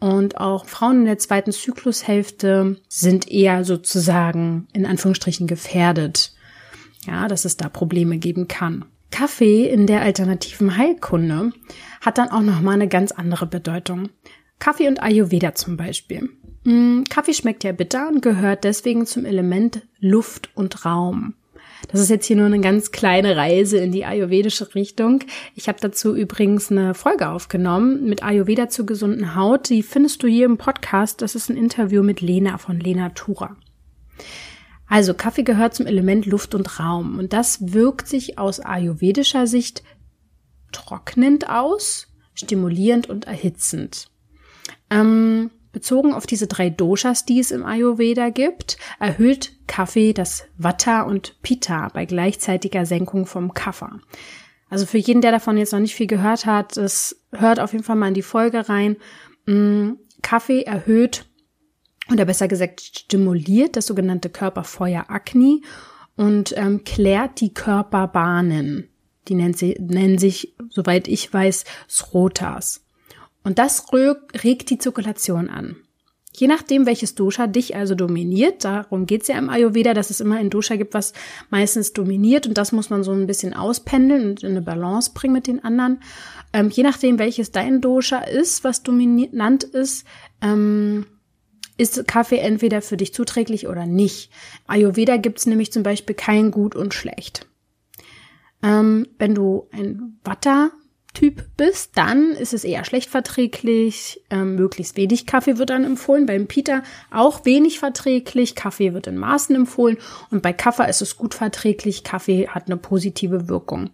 und 0.03 0.39
auch 0.39 0.67
Frauen 0.67 1.03
in 1.03 1.05
der 1.05 1.19
zweiten 1.19 1.53
Zyklushälfte 1.53 2.77
sind 2.89 3.31
eher 3.31 3.65
sozusagen 3.65 4.67
in 4.73 4.85
Anführungsstrichen 4.85 5.47
gefährdet. 5.47 6.35
Ja, 7.07 7.29
dass 7.29 7.45
es 7.45 7.57
da 7.57 7.69
Probleme 7.69 8.19
geben 8.19 8.49
kann. 8.49 8.85
Kaffee 9.13 9.69
in 9.69 9.87
der 9.87 10.03
alternativen 10.03 10.77
Heilkunde 10.77 11.53
hat 12.01 12.19
dann 12.19 12.31
auch 12.31 12.41
nochmal 12.41 12.75
eine 12.75 12.89
ganz 12.89 13.13
andere 13.13 13.47
Bedeutung. 13.47 14.09
Kaffee 14.59 14.89
und 14.89 15.03
Ayurveda 15.03 15.55
zum 15.55 15.77
Beispiel. 15.77 16.31
Mm, 16.65 17.05
Kaffee 17.09 17.35
schmeckt 17.35 17.63
ja 17.63 17.73
bitter 17.73 18.09
und 18.09 18.23
gehört 18.23 18.65
deswegen 18.65 19.07
zum 19.07 19.25
Element 19.25 19.83
Luft 20.01 20.51
und 20.55 20.85
Raum. 20.85 21.35
Das 21.89 22.01
ist 22.01 22.11
jetzt 22.11 22.27
hier 22.27 22.37
nur 22.37 22.47
eine 22.47 22.61
ganz 22.61 22.93
kleine 22.93 23.37
Reise 23.37 23.79
in 23.79 23.93
die 23.93 24.05
ayurvedische 24.05 24.75
Richtung. 24.75 25.25
Ich 25.55 25.69
habe 25.69 25.79
dazu 25.81 26.15
übrigens 26.15 26.71
eine 26.71 26.95
Folge 26.95 27.29
aufgenommen 27.29 28.05
mit 28.05 28.23
Ayurveda 28.23 28.69
zur 28.69 28.87
gesunden 28.87 29.35
Haut. 29.35 29.69
Die 29.69 29.83
findest 29.83 30.23
du 30.23 30.29
hier 30.29 30.47
im 30.47 30.59
Podcast. 30.59 31.23
Das 31.23 31.35
ist 31.35 31.51
ein 31.51 31.57
Interview 31.57 32.03
mit 32.03 32.21
Lena 32.21 32.57
von 32.59 32.79
Lena 32.79 33.11
Tura. 33.11 33.57
Also 34.93 35.15
Kaffee 35.15 35.43
gehört 35.43 35.73
zum 35.73 35.87
Element 35.87 36.27
Luft 36.27 36.55
und 36.55 36.79
Raum 36.79 37.19
und 37.19 37.33
das 37.33 37.73
wirkt 37.73 38.07
sich 38.07 38.39
aus 38.39 38.61
ayurvedischer 38.61 39.47
Sicht 39.47 39.83
trocknend 40.71 41.49
aus, 41.49 42.09
stimulierend 42.35 43.09
und 43.09 43.25
erhitzend. 43.25 44.11
Ähm, 44.91 45.51
bezogen 45.73 46.13
auf 46.13 46.27
diese 46.27 46.47
drei 46.47 46.69
Doshas, 46.69 47.25
die 47.25 47.41
es 47.41 47.53
im 47.53 47.65
Ayurveda 47.65 48.29
gibt, 48.29 48.77
erhöht 49.01 49.53
Kaffee 49.67 50.13
das 50.13 50.45
Vata 50.59 51.05
und 51.05 51.41
Pitta 51.41 51.89
bei 51.95 52.05
gleichzeitiger 52.05 52.85
Senkung 52.85 53.25
vom 53.25 53.55
Kapha. 53.55 53.99
Also 54.69 54.85
für 54.85 54.99
jeden, 54.99 55.23
der 55.23 55.33
davon 55.33 55.57
jetzt 55.57 55.73
noch 55.73 55.81
nicht 55.81 55.95
viel 55.95 56.07
gehört 56.07 56.45
hat, 56.45 56.77
es 56.77 57.25
hört 57.33 57.61
auf 57.61 57.73
jeden 57.73 57.85
Fall 57.85 57.97
mal 57.97 58.09
in 58.09 58.15
die 58.15 58.21
Folge 58.21 58.69
rein. 58.69 58.99
Mm, 59.47 59.93
Kaffee 60.21 60.65
erhöht 60.65 61.25
oder 62.11 62.25
besser 62.25 62.49
gesagt 62.49 62.81
stimuliert 62.81 63.77
das 63.77 63.87
sogenannte 63.87 64.31
Körperfeuer 64.31 65.07
Agni 65.09 65.63
und 66.17 66.55
ähm, 66.57 66.85
klärt 66.85 67.41
die 67.41 67.55
Körperbahnen. 67.55 68.89
Die 69.29 69.35
nennen, 69.35 69.55
sie, 69.55 69.77
nennen 69.79 70.19
sich, 70.19 70.55
soweit 70.71 71.07
ich 71.07 71.33
weiß, 71.33 71.65
Srotas. 71.89 72.85
Und 73.45 73.59
das 73.59 73.87
regt 73.93 74.71
die 74.71 74.79
Zirkulation 74.79 75.49
an. 75.49 75.77
Je 76.35 76.47
nachdem, 76.47 76.87
welches 76.87 77.15
Dosha 77.15 77.47
dich 77.47 77.77
also 77.77 77.95
dominiert, 77.95 78.65
darum 78.65 79.05
geht's 79.05 79.29
ja 79.29 79.37
im 79.37 79.51
Ayurveda, 79.51 79.93
dass 79.93 80.09
es 80.09 80.21
immer 80.21 80.37
ein 80.37 80.49
Dosha 80.49 80.77
gibt, 80.77 80.95
was 80.95 81.13
meistens 81.51 81.93
dominiert 81.93 82.47
und 82.47 82.57
das 82.57 82.73
muss 82.73 82.89
man 82.89 83.05
so 83.05 83.13
ein 83.13 83.27
bisschen 83.27 83.53
auspendeln 83.53 84.31
und 84.31 84.43
in 84.43 84.53
eine 84.53 84.63
Balance 84.63 85.11
bringen 85.13 85.35
mit 85.35 85.47
den 85.47 85.63
anderen. 85.63 86.01
Ähm, 86.55 86.71
je 86.71 86.85
nachdem, 86.85 87.19
welches 87.19 87.51
dein 87.51 87.83
Dosha 87.83 88.19
ist, 88.19 88.65
was 88.65 88.83
dominant 88.83 89.65
ist, 89.65 90.07
ähm, 90.41 91.05
ist 91.77 92.07
Kaffee 92.07 92.39
entweder 92.39 92.83
für 92.83 92.97
dich 92.97 93.15
zuträglich 93.15 93.69
oder 93.69 93.87
nicht. 93.87 94.31
Ayurveda 94.67 95.17
gibt's 95.17 95.47
nämlich 95.47 95.73
zum 95.73 95.83
Beispiel 95.83 96.15
kein 96.15 96.51
Gut 96.51 96.75
und 96.75 96.95
Schlecht. 96.95 97.47
Ähm, 98.63 99.09
wenn 99.19 99.35
du 99.35 99.69
ein 99.73 100.19
Vata 100.25 100.71
Typ 101.15 101.45
bist, 101.59 101.91
dann 101.97 102.31
ist 102.31 102.55
es 102.55 102.65
eher 102.65 102.87
schlecht 102.87 103.11
verträglich. 103.11 104.23
Ähm, 104.31 104.55
möglichst 104.57 104.97
wenig 104.97 105.27
Kaffee 105.27 105.59
wird 105.59 105.69
dann 105.69 105.85
empfohlen. 105.85 106.25
Beim 106.25 106.47
Peter 106.47 106.83
auch 107.11 107.45
wenig 107.45 107.81
verträglich. 107.81 108.55
Kaffee 108.55 108.95
wird 108.95 109.09
in 109.09 109.19
Maßen 109.19 109.55
empfohlen. 109.55 109.99
Und 110.31 110.43
bei 110.43 110.55
Kaffee 110.55 110.89
ist 110.89 111.03
es 111.03 111.19
gut 111.19 111.35
verträglich. 111.35 112.03
Kaffee 112.03 112.49
hat 112.49 112.67
eine 112.67 112.79
positive 112.79 113.49
Wirkung. 113.49 113.91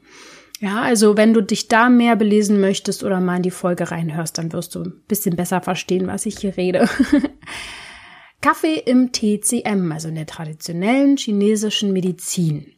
Ja, 0.61 0.83
also 0.83 1.17
wenn 1.17 1.35
du 1.35 1.41
dich 1.41 1.69
da 1.69 1.88
mehr 1.88 2.17
belesen 2.17 2.61
möchtest 2.61 3.05
oder 3.05 3.21
mal 3.21 3.37
in 3.37 3.43
die 3.43 3.50
Folge 3.50 3.91
reinhörst, 3.91 4.38
dann 4.38 4.53
wirst 4.53 4.75
du 4.75 4.83
ein 4.83 5.03
bisschen 5.07 5.37
besser 5.37 5.61
verstehen, 5.61 6.07
was 6.09 6.27
ich 6.27 6.38
hier 6.38 6.57
rede. 6.57 6.88
Kaffee 8.41 8.77
im 8.77 9.12
TCM, 9.12 9.93
also 9.93 10.09
in 10.09 10.17
der 10.17 10.27
traditionellen 10.27 11.17
chinesischen 11.17 11.93
Medizin. 11.93 12.73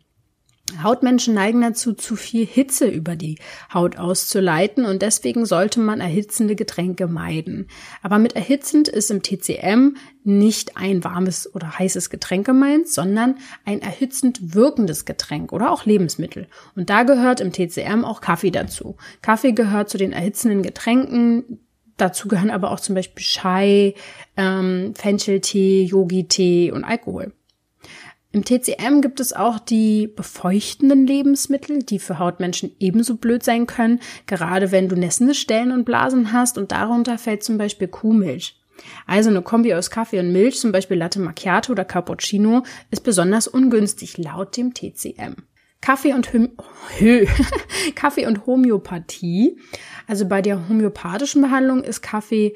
Hautmenschen 0.83 1.35
neigen 1.35 1.61
dazu, 1.61 1.93
zu 1.93 2.17
viel 2.17 2.47
Hitze 2.47 2.89
über 2.89 3.17
die 3.17 3.39
Haut 3.73 3.97
auszuleiten 3.97 4.85
und 4.85 5.03
deswegen 5.03 5.47
sollte 5.47 5.81
man 5.81 6.01
erhitzende 6.01 6.57
Getränke 6.57 7.07
meiden. 7.07 7.69
Aber 8.03 8.19
mit 8.19 8.35
erhitzend 8.35 8.89
ist 8.89 9.11
im 9.11 9.23
TCM 9.23 9.97
nicht 10.25 10.77
ein 10.77 11.03
warmes 11.05 11.53
oder 11.55 11.79
heißes 11.79 12.11
Getränk 12.11 12.47
gemeint, 12.47 12.89
sondern 12.89 13.37
ein 13.65 13.81
erhitzend 13.81 14.55
wirkendes 14.55 15.05
Getränk 15.05 15.53
oder 15.53 15.71
auch 15.71 15.85
Lebensmittel. 15.85 16.47
Und 16.77 16.91
da 16.91 17.03
gehört 17.03 17.41
im 17.41 17.53
TCM 17.53 18.05
auch 18.05 18.21
Kaffee 18.21 18.51
dazu. 18.51 18.97
Kaffee 19.23 19.53
gehört 19.53 19.89
zu 19.89 19.99
den 19.99 20.13
erhitzenden 20.13 20.63
Getränken. 20.63 21.61
Dazu 21.97 22.29
gehören 22.29 22.51
aber 22.51 22.71
auch 22.71 22.81
zum 22.81 22.95
Beispiel 22.95 23.23
Chai, 23.23 23.95
ähm, 24.37 24.95
Fencheltee, 24.95 25.85
Yogi-Tee 25.85 26.73
und 26.73 26.85
Alkohol. 26.85 27.33
Im 28.33 28.45
TCM 28.45 29.01
gibt 29.01 29.19
es 29.19 29.33
auch 29.33 29.59
die 29.59 30.07
befeuchtenden 30.07 31.05
Lebensmittel, 31.05 31.81
die 31.83 31.99
für 31.99 32.21
Hautmenschen 32.21 32.71
ebenso 32.79 33.17
blöd 33.17 33.43
sein 33.43 33.67
können, 33.67 34.01
gerade 34.27 34.71
wenn 34.71 34.89
du 34.89 34.95
nässende 34.95 35.35
Stellen 35.35 35.73
und 35.73 35.85
Blasen 35.85 36.33
hast 36.33 36.57
und 36.57 36.71
darunter 36.71 37.19
fällt 37.19 37.43
zum 37.43 37.59
Beispiel 37.59 37.89
Kuhmilch. 37.89 38.57
Also 39.07 39.31
eine 39.31 39.43
Kombi 39.43 39.75
aus 39.75 39.91
Kaffee 39.91 40.21
und 40.21 40.33
Milch, 40.33 40.59
zum 40.59 40.71
Beispiel 40.71 40.97
Latte 40.97 41.19
Macchiato 41.19 41.73
oder 41.73 41.85
Cappuccino, 41.85 42.63
ist 42.93 43.03
besonders 43.03 43.49
ungünstig 43.49 44.17
laut 44.17 44.57
dem 44.57 44.75
TCM. 44.75 45.35
Kaffee 45.81 46.13
und 46.13 46.31
Kaffee 47.95 48.27
und 48.27 48.47
Homöopathie. 48.47 49.59
Also 50.07 50.29
bei 50.29 50.43
der 50.43 50.69
homöopathischen 50.69 51.43
Behandlung 51.43 51.83
ist 51.83 52.03
Kaffee 52.03 52.55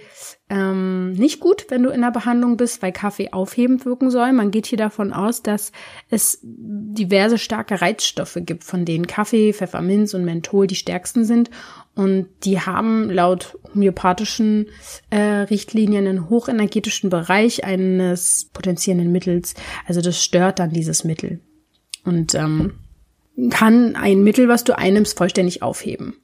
ähm, 0.50 1.12
nicht 1.12 1.40
gut, 1.40 1.66
wenn 1.70 1.82
du 1.82 1.88
in 1.88 2.02
der 2.02 2.10
Behandlung 2.10 2.58
bist, 2.58 2.82
weil 2.82 2.92
Kaffee 2.92 3.32
aufhebend 3.32 3.86
wirken 3.86 4.10
soll. 4.10 4.32
Man 4.32 4.50
geht 4.50 4.66
hier 4.66 4.76
davon 4.76 5.12
aus, 5.12 5.42
dass 5.42 5.72
es 6.10 6.38
diverse 6.42 7.38
starke 7.38 7.80
Reizstoffe 7.80 8.38
gibt, 8.40 8.62
von 8.62 8.84
denen 8.84 9.06
Kaffee, 9.06 9.54
Pfefferminz 9.54 10.12
und 10.12 10.24
Menthol 10.24 10.66
die 10.66 10.74
stärksten 10.74 11.24
sind. 11.24 11.50
Und 11.94 12.26
die 12.44 12.60
haben 12.60 13.08
laut 13.08 13.58
homöopathischen 13.72 14.66
äh, 15.08 15.18
Richtlinien 15.18 16.06
einen 16.06 16.28
hochenergetischen 16.28 17.08
Bereich 17.08 17.64
eines 17.64 18.50
potenzierenden 18.52 19.12
Mittels. 19.12 19.54
Also 19.86 20.02
das 20.02 20.22
stört 20.22 20.58
dann 20.58 20.70
dieses 20.70 21.04
Mittel. 21.04 21.40
Und 22.04 22.34
ähm, 22.34 22.74
kann 23.48 23.96
ein 23.96 24.22
Mittel, 24.22 24.48
was 24.48 24.64
du 24.64 24.76
einnimmst, 24.76 25.16
vollständig 25.16 25.62
aufheben. 25.62 26.16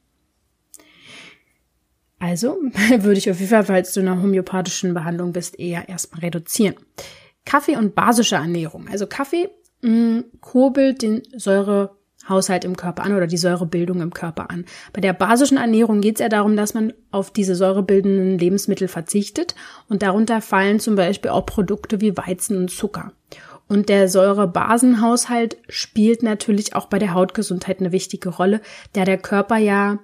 Also 2.21 2.57
würde 2.99 3.17
ich 3.17 3.29
auf 3.29 3.39
jeden 3.39 3.49
Fall, 3.49 3.65
falls 3.65 3.93
du 3.93 3.99
in 3.99 4.07
einer 4.07 4.21
homöopathischen 4.21 4.93
Behandlung 4.93 5.33
bist, 5.33 5.59
eher 5.59 5.89
erstmal 5.89 6.21
reduzieren. 6.21 6.75
Kaffee 7.45 7.75
und 7.75 7.95
basische 7.95 8.35
Ernährung. 8.35 8.87
Also 8.89 9.07
Kaffee 9.07 9.49
mh, 9.81 9.89
mm, 9.89 10.23
kurbelt 10.39 11.01
den 11.01 11.23
Säurehaushalt 11.35 12.63
im 12.63 12.77
Körper 12.77 13.03
an 13.03 13.15
oder 13.15 13.25
die 13.25 13.37
Säurebildung 13.37 14.01
im 14.01 14.13
Körper 14.13 14.51
an. 14.51 14.65
Bei 14.93 15.01
der 15.01 15.13
basischen 15.13 15.57
Ernährung 15.57 16.01
geht 16.01 16.17
es 16.17 16.21
ja 16.21 16.29
darum, 16.29 16.55
dass 16.55 16.75
man 16.75 16.93
auf 17.09 17.31
diese 17.31 17.55
säurebildenden 17.55 18.37
Lebensmittel 18.37 18.87
verzichtet 18.87 19.55
und 19.89 20.03
darunter 20.03 20.41
fallen 20.41 20.79
zum 20.79 20.95
Beispiel 20.95 21.31
auch 21.31 21.47
Produkte 21.47 22.01
wie 22.01 22.15
Weizen 22.15 22.55
und 22.55 22.69
Zucker. 22.69 23.13
Und 23.67 23.89
der 23.89 24.09
Säurebasenhaushalt 24.09 25.57
spielt 25.69 26.21
natürlich 26.21 26.75
auch 26.75 26.85
bei 26.85 26.99
der 26.99 27.15
Hautgesundheit 27.15 27.79
eine 27.79 27.91
wichtige 27.91 28.29
Rolle, 28.29 28.61
da 28.93 29.05
der 29.05 29.17
Körper 29.17 29.57
ja 29.57 29.97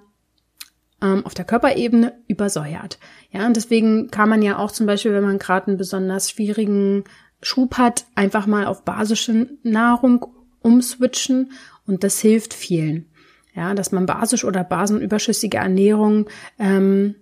ähm, 1.02 1.26
auf 1.26 1.34
der 1.34 1.46
Körperebene 1.46 2.14
übersäuert. 2.28 3.00
Ja, 3.32 3.46
und 3.46 3.56
deswegen 3.56 4.10
kann 4.10 4.30
man 4.30 4.42
ja 4.42 4.58
auch 4.58 4.72
zum 4.72 4.86
Beispiel, 4.86 5.14
wenn 5.14 5.24
man 5.24 5.40
gerade 5.40 5.68
einen 5.68 5.78
besonders 5.78 6.30
schwierigen 6.30 7.04
Schub 7.42 7.78
hat, 7.78 8.06
einfach 8.16 8.48
mal 8.48 8.66
auf 8.66 8.84
basische 8.84 9.50
Nahrung 9.64 10.26
umswitchen 10.62 11.52
und 11.86 12.04
das 12.04 12.20
hilft 12.20 12.54
vielen. 12.54 13.08
Ja, 13.54 13.74
dass 13.74 13.92
man 13.92 14.06
basisch 14.06 14.44
oder 14.44 14.64
basenüberschüssige 14.64 15.58
Ernährung 15.58 16.30
ähm, 16.60 17.16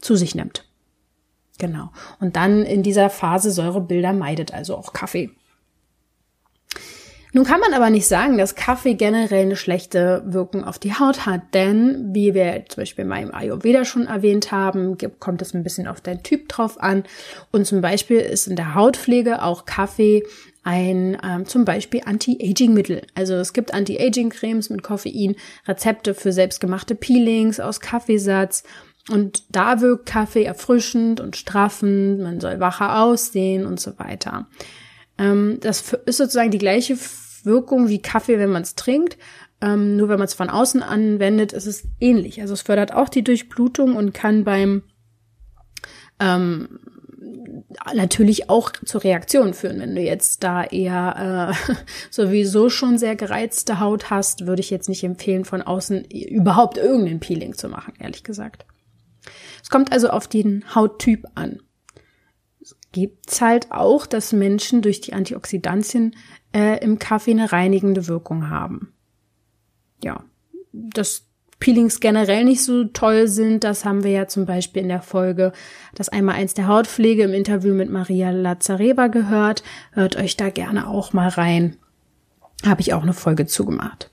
zu 0.00 0.14
sich 0.14 0.34
nimmt. 0.34 0.64
Genau. 1.58 1.90
Und 2.20 2.36
dann 2.36 2.62
in 2.62 2.82
dieser 2.82 3.10
Phase 3.10 3.50
Säurebilder 3.50 4.12
meidet, 4.12 4.52
also 4.52 4.76
auch 4.76 4.92
Kaffee. 4.92 5.30
Nun 7.36 7.44
kann 7.44 7.60
man 7.60 7.74
aber 7.74 7.90
nicht 7.90 8.06
sagen, 8.06 8.38
dass 8.38 8.54
Kaffee 8.54 8.94
generell 8.94 9.42
eine 9.42 9.56
schlechte 9.56 10.22
Wirkung 10.24 10.64
auf 10.64 10.78
die 10.78 10.94
Haut 10.94 11.26
hat, 11.26 11.42
denn 11.52 12.14
wie 12.14 12.32
wir 12.32 12.64
zum 12.66 12.80
Beispiel 12.80 13.04
mal 13.04 13.20
im 13.20 13.34
Ayurveda 13.34 13.84
schon 13.84 14.06
erwähnt 14.06 14.52
haben, 14.52 14.96
kommt 15.20 15.42
es 15.42 15.52
ein 15.52 15.62
bisschen 15.62 15.86
auf 15.86 16.00
deinen 16.00 16.22
Typ 16.22 16.48
drauf 16.48 16.80
an. 16.80 17.04
Und 17.52 17.66
zum 17.66 17.82
Beispiel 17.82 18.20
ist 18.20 18.46
in 18.46 18.56
der 18.56 18.74
Hautpflege 18.74 19.42
auch 19.42 19.66
Kaffee 19.66 20.22
ein 20.62 21.18
ähm, 21.22 21.44
zum 21.44 21.66
Beispiel 21.66 22.00
Anti-Aging-Mittel. 22.06 23.02
Also 23.14 23.34
es 23.34 23.52
gibt 23.52 23.74
Anti-Aging-Cremes 23.74 24.70
mit 24.70 24.82
Koffein, 24.82 25.36
Rezepte 25.68 26.14
für 26.14 26.32
selbstgemachte 26.32 26.94
Peelings 26.94 27.60
aus 27.60 27.80
Kaffeesatz. 27.80 28.62
Und 29.10 29.42
da 29.54 29.82
wirkt 29.82 30.06
Kaffee 30.06 30.44
erfrischend 30.44 31.20
und 31.20 31.36
straffend, 31.36 32.18
man 32.18 32.40
soll 32.40 32.60
wacher 32.60 33.02
aussehen 33.02 33.66
und 33.66 33.78
so 33.78 33.98
weiter. 33.98 34.46
Ähm, 35.18 35.58
das 35.60 35.92
ist 36.06 36.16
sozusagen 36.16 36.50
die 36.50 36.58
gleiche 36.58 36.96
Wirkung 37.44 37.88
wie 37.88 38.00
Kaffee, 38.00 38.38
wenn 38.38 38.50
man 38.50 38.62
es 38.62 38.74
trinkt. 38.74 39.18
Ähm, 39.60 39.96
nur 39.96 40.08
wenn 40.08 40.18
man 40.18 40.26
es 40.26 40.34
von 40.34 40.50
außen 40.50 40.82
anwendet, 40.82 41.52
ist 41.52 41.66
es 41.66 41.84
ähnlich. 42.00 42.40
Also 42.40 42.54
es 42.54 42.62
fördert 42.62 42.92
auch 42.92 43.08
die 43.08 43.24
Durchblutung 43.24 43.96
und 43.96 44.12
kann 44.12 44.44
beim 44.44 44.82
ähm, 46.20 46.78
natürlich 47.94 48.50
auch 48.50 48.70
zur 48.72 49.04
Reaktion 49.04 49.54
führen. 49.54 49.80
Wenn 49.80 49.94
du 49.94 50.02
jetzt 50.02 50.42
da 50.42 50.64
eher 50.64 51.54
äh, 51.68 51.74
sowieso 52.10 52.68
schon 52.68 52.98
sehr 52.98 53.16
gereizte 53.16 53.80
Haut 53.80 54.10
hast, 54.10 54.46
würde 54.46 54.60
ich 54.60 54.70
jetzt 54.70 54.88
nicht 54.88 55.04
empfehlen, 55.04 55.44
von 55.44 55.62
außen 55.62 56.04
überhaupt 56.04 56.78
irgendein 56.78 57.20
Peeling 57.20 57.54
zu 57.54 57.68
machen, 57.68 57.94
ehrlich 57.98 58.24
gesagt. 58.24 58.66
Es 59.62 59.70
kommt 59.70 59.92
also 59.92 60.10
auf 60.10 60.28
den 60.28 60.74
Hauttyp 60.74 61.26
an. 61.34 61.60
Es 62.60 62.76
gibt 62.92 63.40
halt 63.40 63.72
auch, 63.72 64.06
dass 64.06 64.32
Menschen 64.32 64.82
durch 64.82 65.00
die 65.00 65.12
Antioxidantien 65.12 66.14
äh, 66.56 66.82
im 66.82 66.98
Kaffee 66.98 67.32
eine 67.32 67.52
reinigende 67.52 68.08
Wirkung 68.08 68.48
haben. 68.48 68.94
Ja, 70.02 70.24
dass 70.72 71.26
Peelings 71.58 72.00
generell 72.00 72.44
nicht 72.44 72.64
so 72.64 72.84
toll 72.84 73.28
sind, 73.28 73.62
das 73.64 73.84
haben 73.84 74.04
wir 74.04 74.10
ja 74.10 74.26
zum 74.26 74.46
Beispiel 74.46 74.82
in 74.82 74.88
der 74.88 75.02
Folge 75.02 75.52
das 75.94 76.08
einmal 76.08 76.36
eins 76.36 76.54
der 76.54 76.66
Hautpflege 76.66 77.24
im 77.24 77.34
Interview 77.34 77.74
mit 77.74 77.90
Maria 77.90 78.30
Lazareva 78.30 79.08
gehört. 79.08 79.62
Hört 79.92 80.16
euch 80.16 80.36
da 80.36 80.48
gerne 80.50 80.88
auch 80.88 81.12
mal 81.12 81.28
rein. 81.28 81.76
Habe 82.64 82.80
ich 82.80 82.94
auch 82.94 83.02
eine 83.02 83.14
Folge 83.14 83.46
zugemacht. 83.46 84.10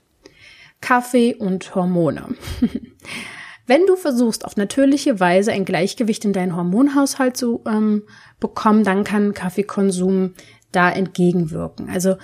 Kaffee 0.80 1.34
und 1.34 1.74
Hormone. 1.74 2.34
Wenn 3.66 3.86
du 3.86 3.96
versuchst, 3.96 4.44
auf 4.44 4.58
natürliche 4.58 5.18
Weise 5.20 5.52
ein 5.52 5.64
Gleichgewicht 5.64 6.26
in 6.26 6.34
deinen 6.34 6.54
Hormonhaushalt 6.54 7.38
zu 7.38 7.62
ähm, 7.66 8.02
bekommen, 8.38 8.84
dann 8.84 9.04
kann 9.04 9.32
Kaffeekonsum 9.32 10.34
da 10.74 10.90
entgegenwirken. 10.90 11.88
Also 11.88 12.16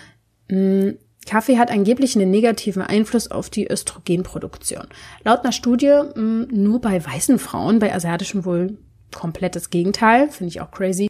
Kaffee 1.26 1.59
hat 1.59 1.71
angeblich 1.71 2.16
einen 2.16 2.30
negativen 2.30 2.83
Einfluss 2.83 3.30
auf 3.30 3.50
die 3.50 3.71
Östrogenproduktion. 3.71 4.87
Laut 5.25 5.40
einer 5.40 5.52
Studie 5.52 6.00
mh, 6.14 6.47
nur 6.50 6.80
bei 6.80 7.04
weißen 7.04 7.38
Frauen, 7.38 7.78
bei 7.78 7.95
asiatischen 7.95 8.45
wohl 8.45 8.78
komplettes 9.14 9.71
Gegenteil, 9.71 10.28
finde 10.28 10.49
ich 10.49 10.61
auch 10.61 10.71
crazy. 10.71 11.09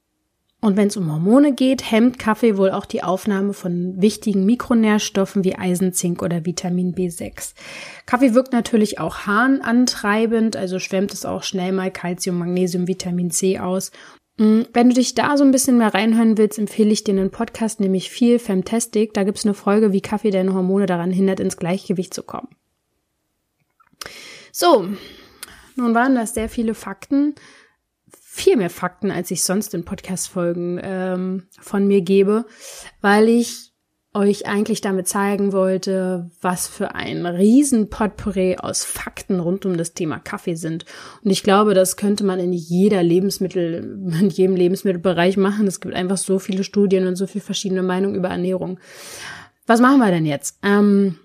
Und 0.62 0.76
wenn 0.76 0.88
es 0.88 0.96
um 0.98 1.10
Hormone 1.10 1.54
geht, 1.54 1.90
hemmt 1.90 2.18
Kaffee 2.18 2.58
wohl 2.58 2.70
auch 2.70 2.84
die 2.84 3.02
Aufnahme 3.02 3.54
von 3.54 4.02
wichtigen 4.02 4.44
Mikronährstoffen 4.44 5.42
wie 5.42 5.56
Eisen, 5.56 5.94
Zink 5.94 6.20
oder 6.22 6.44
Vitamin 6.44 6.94
B6. 6.94 7.54
Kaffee 8.04 8.34
wirkt 8.34 8.52
natürlich 8.52 8.98
auch 8.98 9.20
harnantreibend, 9.20 10.56
also 10.56 10.78
schwemmt 10.78 11.14
es 11.14 11.24
auch 11.24 11.44
schnell 11.44 11.72
mal 11.72 11.90
Calcium, 11.90 12.38
Magnesium, 12.38 12.86
Vitamin 12.88 13.30
C 13.30 13.58
aus 13.58 13.90
Mm, 13.90 14.19
wenn 14.40 14.88
du 14.88 14.94
dich 14.94 15.12
da 15.12 15.36
so 15.36 15.44
ein 15.44 15.50
bisschen 15.50 15.76
mehr 15.76 15.92
reinhören 15.92 16.38
willst, 16.38 16.58
empfehle 16.58 16.90
ich 16.90 17.04
dir 17.04 17.12
einen 17.12 17.30
Podcast, 17.30 17.78
nämlich 17.78 18.08
viel 18.08 18.38
Femtastic. 18.38 19.12
Da 19.12 19.24
gibt's 19.24 19.44
eine 19.44 19.52
Folge, 19.52 19.92
wie 19.92 20.00
Kaffee 20.00 20.30
deine 20.30 20.54
Hormone 20.54 20.86
daran 20.86 21.10
hindert, 21.10 21.40
ins 21.40 21.58
Gleichgewicht 21.58 22.14
zu 22.14 22.22
kommen. 22.22 22.48
So, 24.50 24.88
nun 25.76 25.94
waren 25.94 26.14
das 26.14 26.32
sehr 26.32 26.48
viele 26.48 26.72
Fakten. 26.72 27.34
Viel 28.18 28.56
mehr 28.56 28.70
Fakten, 28.70 29.10
als 29.10 29.30
ich 29.30 29.42
sonst 29.42 29.74
in 29.74 29.84
Podcast-Folgen 29.84 30.80
ähm, 30.82 31.48
von 31.60 31.86
mir 31.86 32.00
gebe, 32.00 32.46
weil 33.02 33.28
ich 33.28 33.69
euch 34.12 34.46
eigentlich 34.46 34.80
damit 34.80 35.06
zeigen 35.06 35.52
wollte, 35.52 36.30
was 36.40 36.66
für 36.66 36.96
ein 36.96 37.26
riesen 37.26 37.90
Potpourri 37.90 38.56
aus 38.56 38.84
Fakten 38.84 39.38
rund 39.38 39.64
um 39.64 39.76
das 39.76 39.94
Thema 39.94 40.18
Kaffee 40.18 40.56
sind. 40.56 40.84
Und 41.22 41.30
ich 41.30 41.44
glaube, 41.44 41.74
das 41.74 41.96
könnte 41.96 42.24
man 42.24 42.40
in 42.40 42.52
jeder 42.52 43.04
Lebensmittel, 43.04 44.00
in 44.20 44.28
jedem 44.30 44.56
Lebensmittelbereich 44.56 45.36
machen. 45.36 45.68
Es 45.68 45.80
gibt 45.80 45.94
einfach 45.94 46.16
so 46.16 46.40
viele 46.40 46.64
Studien 46.64 47.06
und 47.06 47.14
so 47.14 47.28
viele 47.28 47.44
verschiedene 47.44 47.84
Meinungen 47.84 48.16
über 48.16 48.28
Ernährung. 48.30 48.80
Was 49.66 49.80
machen 49.80 49.98
wir 49.98 50.10
denn 50.10 50.26
jetzt? 50.26 50.58
Ähm, 50.64 51.16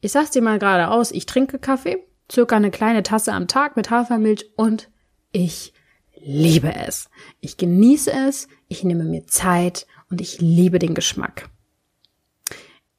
ich 0.00 0.12
sag's 0.12 0.30
dir 0.30 0.42
mal 0.42 0.58
gerade 0.58 0.88
aus, 0.88 1.10
ich 1.10 1.26
trinke 1.26 1.58
Kaffee, 1.58 2.06
circa 2.32 2.56
eine 2.56 2.70
kleine 2.70 3.02
Tasse 3.02 3.34
am 3.34 3.48
Tag 3.48 3.76
mit 3.76 3.90
Hafermilch 3.90 4.46
und 4.56 4.88
ich 5.30 5.74
liebe 6.18 6.74
es. 6.74 7.10
Ich 7.40 7.58
genieße 7.58 8.10
es, 8.28 8.48
ich 8.68 8.82
nehme 8.82 9.04
mir 9.04 9.26
Zeit 9.26 9.86
und 10.08 10.22
ich 10.22 10.40
liebe 10.40 10.78
den 10.78 10.94
Geschmack. 10.94 11.50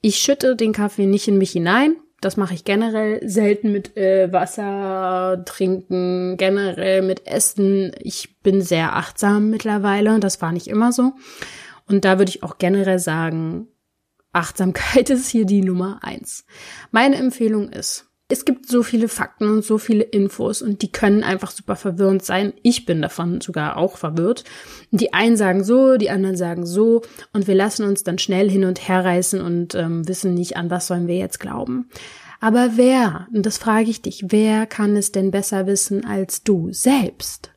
Ich 0.07 0.17
schütte 0.17 0.55
den 0.55 0.71
Kaffee 0.71 1.07
nicht 1.07 1.27
in 1.27 1.39
mich 1.39 1.53
hinein. 1.53 1.95
Das 2.21 2.37
mache 2.37 2.53
ich 2.53 2.63
generell 2.63 3.27
selten 3.27 3.71
mit 3.71 3.97
äh, 3.97 4.31
Wasser 4.31 5.41
trinken, 5.47 6.37
generell 6.37 7.01
mit 7.01 7.25
Essen. 7.25 7.91
Ich 7.97 8.39
bin 8.43 8.61
sehr 8.61 8.95
achtsam 8.95 9.49
mittlerweile. 9.49 10.19
Das 10.19 10.43
war 10.43 10.51
nicht 10.51 10.67
immer 10.67 10.91
so. 10.91 11.13
Und 11.87 12.05
da 12.05 12.19
würde 12.19 12.29
ich 12.29 12.43
auch 12.43 12.59
generell 12.59 12.99
sagen, 12.99 13.67
Achtsamkeit 14.31 15.09
ist 15.09 15.27
hier 15.29 15.45
die 15.45 15.63
Nummer 15.63 15.97
eins. 16.03 16.45
Meine 16.91 17.15
Empfehlung 17.15 17.69
ist, 17.69 18.05
es 18.27 18.43
gibt 18.43 18.67
so 18.67 18.81
viele 18.81 19.07
Fakten 19.07 19.47
und 19.49 19.63
so 19.63 19.77
viele 19.77 20.03
Infos 20.03 20.63
und 20.63 20.81
die 20.81 20.91
können 20.91 21.23
einfach 21.23 21.51
super 21.51 21.75
verwirrend 21.75 22.25
sein. 22.25 22.53
Ich 22.63 22.85
bin 22.85 23.01
davon 23.01 23.39
sogar 23.39 23.77
auch 23.77 23.97
verwirrt. 23.97 24.43
Die 24.89 25.13
einen 25.13 25.37
sagen 25.37 25.63
so, 25.63 25.97
die 25.97 26.09
anderen 26.09 26.35
sagen 26.35 26.65
so 26.65 27.03
und 27.33 27.47
wir 27.47 27.53
lassen 27.53 27.85
uns 27.85 28.03
dann 28.03 28.17
schnell 28.17 28.49
hin 28.49 28.65
und 28.65 28.87
her 28.87 29.05
reißen 29.05 29.41
und 29.41 29.75
ähm, 29.75 30.07
wissen 30.07 30.33
nicht, 30.33 30.57
an 30.57 30.71
was 30.71 30.87
sollen 30.87 31.07
wir 31.07 31.17
jetzt 31.17 31.39
glauben. 31.39 31.89
Aber 32.39 32.71
wer, 32.75 33.27
und 33.31 33.45
das 33.45 33.59
frage 33.59 33.91
ich 33.91 34.01
dich, 34.01 34.25
wer 34.29 34.65
kann 34.65 34.95
es 34.95 35.11
denn 35.11 35.29
besser 35.29 35.67
wissen 35.67 36.03
als 36.03 36.43
du 36.43 36.73
selbst? 36.73 37.51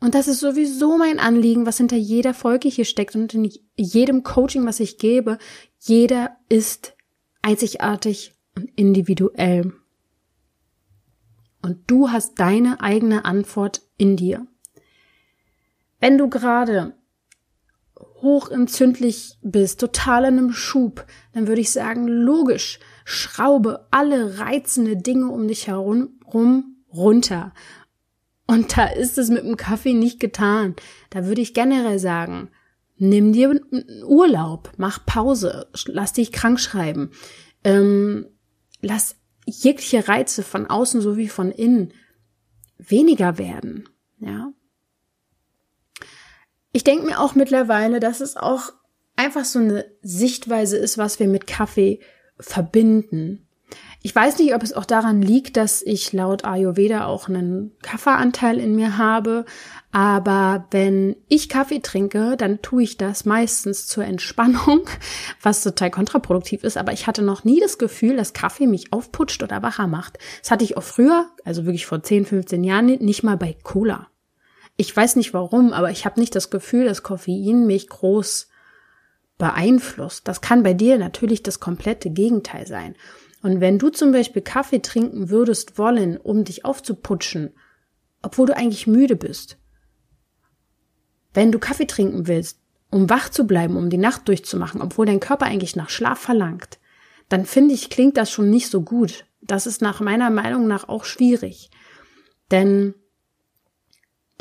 Und 0.00 0.16
das 0.16 0.26
ist 0.26 0.40
sowieso 0.40 0.98
mein 0.98 1.20
Anliegen, 1.20 1.66
was 1.66 1.76
hinter 1.76 1.96
jeder 1.96 2.34
Folge 2.34 2.68
hier 2.68 2.84
steckt 2.84 3.14
und 3.14 3.32
in 3.32 3.48
jedem 3.76 4.24
Coaching, 4.24 4.66
was 4.66 4.80
ich 4.80 4.98
gebe. 4.98 5.38
Jeder 5.78 6.36
ist 6.48 6.96
einzigartig 7.42 8.34
und 8.56 8.70
individuell. 8.76 9.72
Und 11.62 11.78
du 11.86 12.10
hast 12.10 12.38
deine 12.38 12.80
eigene 12.80 13.24
Antwort 13.24 13.82
in 13.96 14.16
dir. 14.16 14.46
Wenn 16.00 16.18
du 16.18 16.28
gerade 16.28 16.94
hochentzündlich 18.22 19.38
bist, 19.42 19.80
total 19.80 20.24
in 20.24 20.38
einem 20.38 20.52
Schub, 20.52 21.06
dann 21.32 21.46
würde 21.46 21.60
ich 21.60 21.70
sagen, 21.70 22.06
logisch, 22.06 22.78
schraube 23.04 23.86
alle 23.90 24.38
reizende 24.38 24.96
Dinge 24.96 25.28
um 25.28 25.48
dich 25.48 25.66
herum 25.68 26.20
runter. 26.92 27.52
Und 28.46 28.76
da 28.76 28.86
ist 28.86 29.18
es 29.18 29.28
mit 29.28 29.44
dem 29.44 29.56
Kaffee 29.56 29.94
nicht 29.94 30.20
getan. 30.20 30.74
Da 31.10 31.26
würde 31.26 31.40
ich 31.40 31.54
generell 31.54 31.98
sagen, 31.98 32.50
nimm 32.96 33.32
dir 33.32 33.60
Urlaub, 34.06 34.72
mach 34.76 35.04
Pause, 35.04 35.68
lass 35.86 36.12
dich 36.12 36.32
krank 36.32 36.60
schreiben. 36.60 37.10
Ähm, 37.64 38.26
lass 38.82 39.16
jegliche 39.46 40.06
Reize 40.06 40.42
von 40.42 40.66
außen 40.66 41.00
sowie 41.00 41.28
von 41.28 41.50
innen 41.50 41.94
weniger 42.76 43.38
werden, 43.38 43.88
ja. 44.18 44.52
Ich 46.72 46.84
denke 46.84 47.06
mir 47.06 47.20
auch 47.20 47.34
mittlerweile, 47.34 48.00
dass 48.00 48.20
es 48.20 48.36
auch 48.36 48.72
einfach 49.16 49.44
so 49.44 49.58
eine 49.58 49.84
Sichtweise 50.02 50.76
ist, 50.76 50.98
was 50.98 51.18
wir 51.18 51.28
mit 51.28 51.46
Kaffee 51.46 52.00
verbinden. 52.38 53.46
Ich 54.04 54.14
weiß 54.14 54.38
nicht, 54.38 54.52
ob 54.52 54.64
es 54.64 54.72
auch 54.72 54.84
daran 54.84 55.22
liegt, 55.22 55.56
dass 55.56 55.80
ich 55.80 56.12
laut 56.12 56.44
Ayurveda 56.44 57.06
auch 57.06 57.28
einen 57.28 57.70
Kaffeeanteil 57.82 58.58
in 58.58 58.74
mir 58.74 58.98
habe, 58.98 59.44
aber 59.92 60.66
wenn 60.72 61.14
ich 61.28 61.48
Kaffee 61.48 61.78
trinke, 61.78 62.36
dann 62.36 62.62
tue 62.62 62.82
ich 62.82 62.96
das 62.96 63.24
meistens 63.26 63.86
zur 63.86 64.04
Entspannung, 64.04 64.80
was 65.42 65.62
total 65.62 65.92
kontraproduktiv 65.92 66.64
ist, 66.64 66.76
aber 66.76 66.92
ich 66.92 67.06
hatte 67.06 67.22
noch 67.22 67.44
nie 67.44 67.60
das 67.60 67.78
Gefühl, 67.78 68.16
dass 68.16 68.32
Kaffee 68.32 68.66
mich 68.66 68.92
aufputscht 68.92 69.40
oder 69.44 69.62
wacher 69.62 69.86
macht. 69.86 70.18
Das 70.40 70.50
hatte 70.50 70.64
ich 70.64 70.76
auch 70.76 70.82
früher, 70.82 71.28
also 71.44 71.64
wirklich 71.64 71.86
vor 71.86 72.02
10, 72.02 72.26
15 72.26 72.64
Jahren, 72.64 72.86
nicht 72.86 73.22
mal 73.22 73.36
bei 73.36 73.56
Cola. 73.62 74.08
Ich 74.76 74.96
weiß 74.96 75.14
nicht 75.14 75.32
warum, 75.32 75.72
aber 75.72 75.92
ich 75.92 76.06
habe 76.06 76.18
nicht 76.18 76.34
das 76.34 76.50
Gefühl, 76.50 76.86
dass 76.86 77.04
Koffein 77.04 77.66
mich 77.66 77.88
groß 77.88 78.48
beeinflusst. 79.38 80.26
Das 80.26 80.40
kann 80.40 80.64
bei 80.64 80.74
dir 80.74 80.98
natürlich 80.98 81.42
das 81.42 81.60
komplette 81.60 82.10
Gegenteil 82.10 82.66
sein. 82.66 82.96
Und 83.42 83.60
wenn 83.60 83.78
du 83.78 83.90
zum 83.90 84.12
Beispiel 84.12 84.42
Kaffee 84.42 84.80
trinken 84.80 85.28
würdest 85.28 85.76
wollen, 85.76 86.16
um 86.16 86.44
dich 86.44 86.64
aufzuputschen, 86.64 87.52
obwohl 88.22 88.46
du 88.46 88.56
eigentlich 88.56 88.86
müde 88.86 89.16
bist, 89.16 89.58
wenn 91.34 91.50
du 91.50 91.58
Kaffee 91.58 91.86
trinken 91.86 92.28
willst, 92.28 92.60
um 92.90 93.10
wach 93.10 93.30
zu 93.30 93.46
bleiben, 93.46 93.76
um 93.76 93.90
die 93.90 93.98
Nacht 93.98 94.28
durchzumachen, 94.28 94.80
obwohl 94.80 95.06
dein 95.06 95.20
Körper 95.20 95.46
eigentlich 95.46 95.76
nach 95.76 95.90
Schlaf 95.90 96.20
verlangt, 96.20 96.78
dann 97.28 97.46
finde 97.46 97.74
ich, 97.74 97.90
klingt 97.90 98.16
das 98.16 98.30
schon 98.30 98.50
nicht 98.50 98.68
so 98.68 98.82
gut. 98.82 99.24
Das 99.40 99.66
ist 99.66 99.82
nach 99.82 100.00
meiner 100.00 100.30
Meinung 100.30 100.68
nach 100.68 100.88
auch 100.88 101.04
schwierig. 101.04 101.70
Denn 102.50 102.94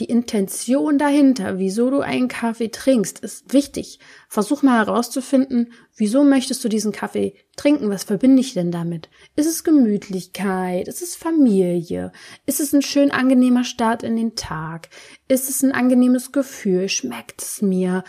die 0.02 0.06
Intention 0.06 0.98
dahinter, 0.98 1.60
wieso 1.60 1.92
du 1.92 2.00
einen 2.00 2.28
Kaffee 2.28 2.70
trinkst, 2.70 3.20
ist 3.20 3.54
wichtig. 3.54 4.00
Versuch 4.28 4.64
mal 4.64 4.80
herauszufinden, 4.80 5.74
wieso 5.96 6.24
möchtest 6.24 6.64
du 6.64 6.70
diesen 6.70 6.92
Kaffee 6.92 7.36
trinken? 7.56 7.92
Was 7.92 8.04
verbinde 8.04 8.42
ich 8.42 8.56
denn 8.56 8.72
damit? 8.72 9.10
Ist 9.36 9.46
es 9.46 9.64
Gemütlichkeit? 9.64 10.88
Ist 10.88 11.04
es 11.04 11.16
Familie? 11.16 12.12
Ist 12.48 12.60
es 12.60 12.74
ein 12.74 12.82
schön 12.82 13.12
angenehmer 13.12 13.64
Start 13.64 14.02
in 14.02 14.16
den 14.16 14.34
Tag? 14.34 14.90
Ist 15.28 15.52
es 15.52 15.62
ein 15.62 15.72
angenehmes 15.72 16.32
Gefühl? 16.32 16.90
Schmeckt 16.90 17.44
es 17.44 17.62
mir? 17.62 18.04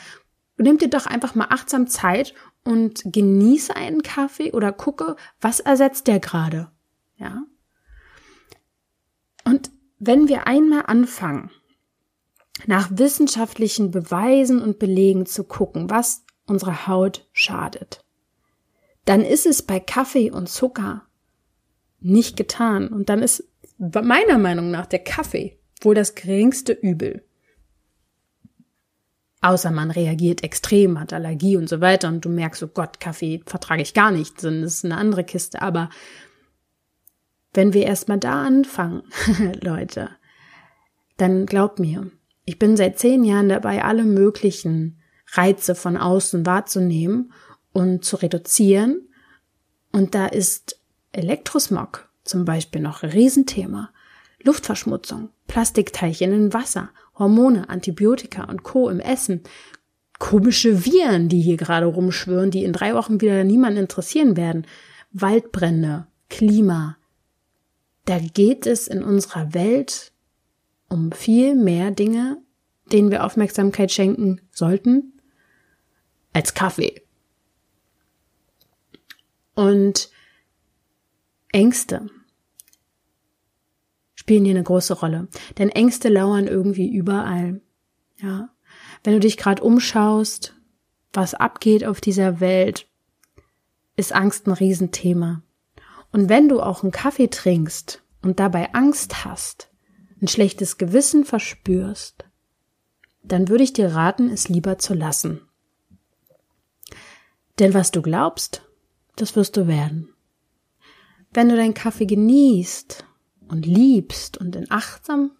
Nimm 0.57 0.79
dir 0.79 0.89
doch 0.89 1.05
einfach 1.05 1.35
mal 1.35 1.49
achtsam 1.51 1.89
Zeit 1.89 2.33
und 2.65 3.03
genieße 3.05 3.77
einen 3.77 4.03
Kaffee 4.03 4.53
oder 4.53 4.73
gucke, 4.73 5.17
was 5.43 5.61
ersetzt 5.61 6.07
der 6.07 6.21
gerade? 6.21 6.71
Ja? 7.17 7.43
Und 9.45 9.71
wenn 9.99 10.29
wir 10.29 10.47
einmal 10.47 10.85
anfangen, 10.87 11.51
nach 12.67 12.91
wissenschaftlichen 12.93 13.91
Beweisen 13.91 14.61
und 14.63 14.79
Belegen 14.79 15.27
zu 15.27 15.45
gucken, 15.45 15.91
was 15.91 16.25
unserer 16.47 16.87
Haut 16.87 17.27
schadet. 17.33 18.05
Dann 19.05 19.23
ist 19.23 19.47
es 19.47 19.63
bei 19.63 19.81
Kaffee 19.81 20.31
und 20.31 20.49
Zucker 20.49 21.07
nicht 22.01 22.37
getan. 22.37 22.89
Und 22.89 23.09
dann 23.09 23.23
ist 23.23 23.45
meiner 23.79 24.39
Meinung 24.39 24.71
nach 24.71 24.87
der 24.87 25.01
Kaffee 25.01 25.59
wohl 25.81 25.95
das 25.95 26.15
geringste 26.15 26.73
Übel. 26.73 27.25
Außer 29.41 29.73
man 29.73 29.91
reagiert 29.91 30.45
extrem, 30.45 31.01
hat 31.01 31.13
Allergie 31.13 31.57
und 31.57 31.69
so 31.69 31.81
weiter 31.81 32.07
und 32.09 32.25
du 32.25 32.29
merkst, 32.29 32.63
oh 32.63 32.69
Gott, 32.69 33.01
Kaffee 33.01 33.43
vertrage 33.45 33.83
ich 33.83 33.93
gar 33.93 34.13
nicht, 34.13 34.37
das 34.45 34.53
ist 34.53 34.85
eine 34.85 34.97
andere 34.97 35.25
Kiste. 35.25 35.61
Aber 35.63 35.91
wenn 37.53 37.73
wir 37.73 37.85
erstmal 37.85 38.19
da 38.19 38.45
anfangen, 38.45 39.03
Leute, 39.61 40.11
dann 41.17 41.45
glaubt 41.47 41.81
mir, 41.81 42.09
ich 42.45 42.59
bin 42.59 42.77
seit 42.77 42.99
zehn 42.99 43.25
Jahren 43.25 43.49
dabei, 43.49 43.85
alle 43.85 44.05
möglichen 44.05 44.99
Reize 45.33 45.75
von 45.75 45.97
außen 45.97 46.45
wahrzunehmen 46.45 47.33
und 47.73 48.05
zu 48.05 48.17
reduzieren. 48.17 49.09
Und 49.93 50.15
da 50.15 50.27
ist 50.27 50.81
Elektrosmog 51.13 52.09
zum 52.25 52.45
Beispiel 52.45 52.81
noch 52.81 53.03
ein 53.03 53.11
Riesenthema. 53.11 53.91
Luftverschmutzung, 54.43 55.31
Plastikteilchen 55.47 56.33
im 56.33 56.53
Wasser, 56.53 56.91
Hormone, 57.17 57.69
Antibiotika 57.69 58.45
und 58.45 58.65
Co. 58.65 58.89
im 58.89 58.99
Essen, 58.99 59.43
komische 60.19 60.85
Viren, 60.85 61.29
die 61.29 61.41
hier 61.41 61.57
gerade 61.57 61.87
rumschwören, 61.87 62.51
die 62.51 62.65
in 62.65 62.73
drei 62.73 62.95
Wochen 62.95 63.21
wieder 63.21 63.45
niemanden 63.45 63.81
interessieren 63.81 64.37
werden, 64.37 64.67
Waldbrände, 65.13 66.07
Klima. 66.29 66.97
Da 68.05 68.19
geht 68.19 68.67
es 68.67 68.89
in 68.89 69.03
unserer 69.03 69.55
Welt 69.55 70.12
um 70.93 71.11
viel 71.11 71.55
mehr 71.55 71.91
Dinge, 71.91 72.37
denen 72.93 73.11
wir 73.11 73.25
Aufmerksamkeit 73.25 73.91
schenken 73.91 74.43
sollten, 74.51 75.21
als 76.35 76.53
Kaffee. 76.53 77.03
Und 79.55 80.11
Ängste 81.51 82.09
spielen 84.15 84.45
hier 84.45 84.55
eine 84.55 84.63
große 84.63 84.95
Rolle. 84.95 85.29
Denn 85.59 85.71
Ängste 85.71 86.09
lauern 86.09 86.47
irgendwie 86.47 86.95
überall. 86.95 87.61
Ja. 88.19 88.51
Wenn 89.03 89.15
du 89.15 89.21
dich 89.21 89.37
gerade 89.37 89.63
umschaust, 89.63 90.55
was 91.13 91.35
abgeht 91.35 91.85
auf 91.85 92.01
dieser 92.01 92.41
Welt, 92.41 92.87
ist 93.97 94.15
Angst 94.15 94.47
ein 94.47 94.53
Riesenthema. 94.53 95.43
Und 96.13 96.29
wenn 96.29 96.49
du 96.49 96.61
auch 96.61 96.83
einen 96.83 96.93
Kaffee 96.93 97.29
trinkst 97.29 98.03
und 98.23 98.39
dabei 98.39 98.73
Angst 98.75 99.25
hast, 99.25 99.72
ein 100.23 100.29
schlechtes 100.29 100.79
Gewissen 100.79 101.25
verspürst, 101.25 102.25
dann 103.25 103.49
würde 103.49 103.65
ich 103.65 103.73
dir 103.73 103.93
raten, 103.93 104.31
es 104.31 104.49
lieber 104.49 104.79
zu 104.79 104.95
lassen. 104.95 105.43
Denn 107.59 107.75
was 107.75 107.91
du 107.91 108.03
glaubst, 108.03 108.63
das 109.17 109.37
wirst 109.37 109.57
du 109.57 109.67
werden. 109.67 110.09
Wenn 111.33 111.49
du 111.49 111.57
deinen 111.57 111.75
Kaffee 111.75 112.07
genießt 112.07 113.05
und 113.49 113.67
liebst 113.67 114.39
und 114.39 114.55
in 114.55 114.71
achtsam, 114.71 115.33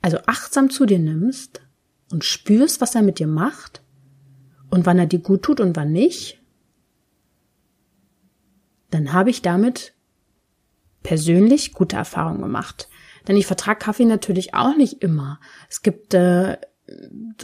also 0.00 0.18
achtsam 0.26 0.70
zu 0.70 0.86
dir 0.86 0.98
nimmst 0.98 1.60
und 2.10 2.24
spürst, 2.24 2.80
was 2.80 2.94
er 2.94 3.02
mit 3.02 3.18
dir 3.18 3.26
macht 3.26 3.82
und 4.70 4.86
wann 4.86 4.98
er 4.98 5.06
dir 5.06 5.18
gut 5.18 5.42
tut 5.42 5.60
und 5.60 5.76
wann 5.76 5.92
nicht, 5.92 6.40
dann 8.90 9.12
habe 9.12 9.30
ich 9.30 9.42
damit 9.42 9.94
persönlich 11.02 11.72
gute 11.72 11.96
Erfahrungen 11.96 12.40
gemacht. 12.40 12.88
Denn 13.26 13.36
ich 13.36 13.46
vertrage 13.46 13.78
Kaffee 13.78 14.04
natürlich 14.04 14.54
auch 14.54 14.76
nicht 14.76 15.02
immer. 15.02 15.40
Es 15.68 15.82
gibt 15.82 16.14
äh, 16.14 16.58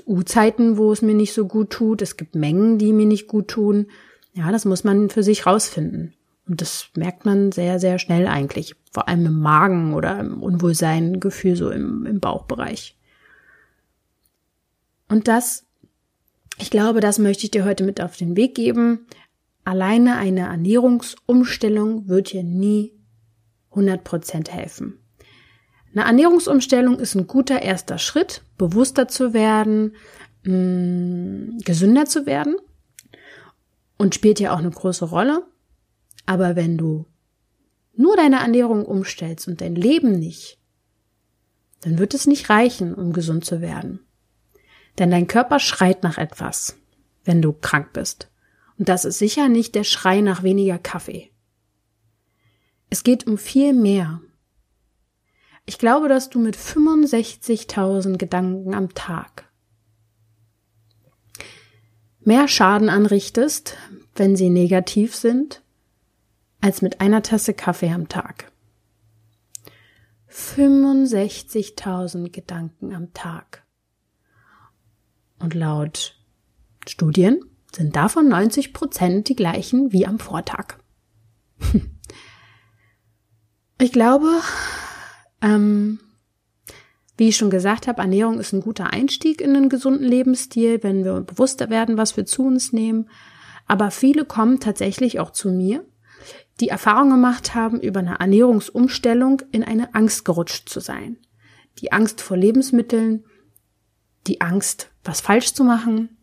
U-Zeiten, 0.06 0.76
wo 0.76 0.92
es 0.92 1.02
mir 1.02 1.14
nicht 1.14 1.32
so 1.32 1.46
gut 1.46 1.70
tut. 1.70 2.02
Es 2.02 2.16
gibt 2.16 2.34
Mengen, 2.34 2.78
die 2.78 2.92
mir 2.92 3.06
nicht 3.06 3.26
gut 3.26 3.48
tun. 3.48 3.86
Ja, 4.32 4.52
das 4.52 4.64
muss 4.64 4.84
man 4.84 5.10
für 5.10 5.22
sich 5.22 5.46
rausfinden. 5.46 6.14
Und 6.48 6.60
das 6.60 6.88
merkt 6.96 7.24
man 7.24 7.52
sehr, 7.52 7.78
sehr 7.78 7.98
schnell 7.98 8.26
eigentlich. 8.26 8.74
Vor 8.92 9.08
allem 9.08 9.26
im 9.26 9.40
Magen 9.40 9.94
oder 9.94 10.18
im 10.18 10.42
Unwohlsein-Gefühl 10.42 11.56
so 11.56 11.70
im, 11.70 12.06
im 12.06 12.20
Bauchbereich. 12.20 12.96
Und 15.08 15.28
das, 15.28 15.66
ich 16.58 16.70
glaube, 16.70 17.00
das 17.00 17.18
möchte 17.18 17.44
ich 17.44 17.50
dir 17.50 17.64
heute 17.64 17.84
mit 17.84 18.00
auf 18.00 18.16
den 18.16 18.36
Weg 18.36 18.54
geben. 18.54 19.06
Alleine 19.64 20.16
eine 20.16 20.40
Ernährungsumstellung 20.40 22.08
wird 22.08 22.32
dir 22.32 22.42
nie 22.42 22.92
100% 23.72 24.50
helfen. 24.50 25.01
Eine 25.94 26.06
Ernährungsumstellung 26.06 26.98
ist 26.98 27.14
ein 27.14 27.26
guter 27.26 27.60
erster 27.62 27.98
Schritt, 27.98 28.42
bewusster 28.56 29.08
zu 29.08 29.34
werden, 29.34 29.94
mh, 30.44 30.54
mm, 30.54 31.58
gesünder 31.64 32.06
zu 32.06 32.26
werden 32.26 32.56
und 33.98 34.14
spielt 34.14 34.40
ja 34.40 34.54
auch 34.54 34.58
eine 34.58 34.70
große 34.70 35.04
Rolle. 35.04 35.46
Aber 36.24 36.56
wenn 36.56 36.78
du 36.78 37.06
nur 37.94 38.16
deine 38.16 38.40
Ernährung 38.40 38.86
umstellst 38.86 39.48
und 39.48 39.60
dein 39.60 39.74
Leben 39.74 40.18
nicht, 40.18 40.58
dann 41.82 41.98
wird 41.98 42.14
es 42.14 42.26
nicht 42.26 42.48
reichen, 42.48 42.94
um 42.94 43.12
gesund 43.12 43.44
zu 43.44 43.60
werden. 43.60 44.00
Denn 44.98 45.10
dein 45.10 45.26
Körper 45.26 45.58
schreit 45.58 46.02
nach 46.02 46.16
etwas, 46.16 46.76
wenn 47.24 47.42
du 47.42 47.52
krank 47.52 47.92
bist. 47.92 48.30
Und 48.78 48.88
das 48.88 49.04
ist 49.04 49.18
sicher 49.18 49.48
nicht 49.48 49.74
der 49.74 49.84
Schrei 49.84 50.20
nach 50.20 50.42
weniger 50.42 50.78
Kaffee. 50.78 51.30
Es 52.88 53.04
geht 53.04 53.26
um 53.26 53.38
viel 53.38 53.72
mehr. 53.72 54.20
Ich 55.64 55.78
glaube, 55.78 56.08
dass 56.08 56.28
du 56.28 56.38
mit 56.38 56.56
65.000 56.56 58.16
Gedanken 58.16 58.74
am 58.74 58.94
Tag 58.94 59.52
mehr 62.24 62.48
Schaden 62.48 62.88
anrichtest, 62.88 63.76
wenn 64.14 64.36
sie 64.36 64.50
negativ 64.50 65.14
sind, 65.14 65.62
als 66.60 66.82
mit 66.82 67.00
einer 67.00 67.22
Tasse 67.22 67.54
Kaffee 67.54 67.90
am 67.90 68.08
Tag. 68.08 68.52
65.000 70.30 72.30
Gedanken 72.30 72.94
am 72.94 73.12
Tag. 73.12 73.64
Und 75.38 75.54
laut 75.54 76.16
Studien 76.86 77.40
sind 77.74 77.96
davon 77.96 78.28
90 78.28 78.72
Prozent 78.72 79.28
die 79.28 79.36
gleichen 79.36 79.92
wie 79.92 80.06
am 80.06 80.18
Vortag. 80.18 80.78
Ich 83.80 83.90
glaube, 83.90 84.28
ähm, 85.42 85.98
wie 87.16 87.28
ich 87.28 87.36
schon 87.36 87.50
gesagt 87.50 87.86
habe, 87.86 88.00
Ernährung 88.00 88.40
ist 88.40 88.52
ein 88.52 88.62
guter 88.62 88.92
Einstieg 88.92 89.40
in 89.40 89.54
einen 89.54 89.68
gesunden 89.68 90.06
Lebensstil, 90.06 90.82
wenn 90.82 91.04
wir 91.04 91.20
bewusster 91.20 91.68
werden, 91.68 91.96
was 91.96 92.16
wir 92.16 92.24
zu 92.24 92.44
uns 92.44 92.72
nehmen. 92.72 93.10
Aber 93.66 93.90
viele 93.90 94.24
kommen 94.24 94.60
tatsächlich 94.60 95.20
auch 95.20 95.30
zu 95.30 95.50
mir, 95.50 95.84
die 96.60 96.68
Erfahrung 96.68 97.10
gemacht 97.10 97.54
haben, 97.54 97.80
über 97.80 98.00
eine 98.00 98.18
Ernährungsumstellung 98.18 99.42
in 99.52 99.62
eine 99.62 99.94
Angst 99.94 100.24
gerutscht 100.24 100.68
zu 100.68 100.80
sein. 100.80 101.18
Die 101.78 101.92
Angst 101.92 102.20
vor 102.20 102.36
Lebensmitteln, 102.36 103.24
die 104.26 104.40
Angst, 104.40 104.90
was 105.04 105.20
falsch 105.20 105.54
zu 105.54 105.64
machen, 105.64 106.16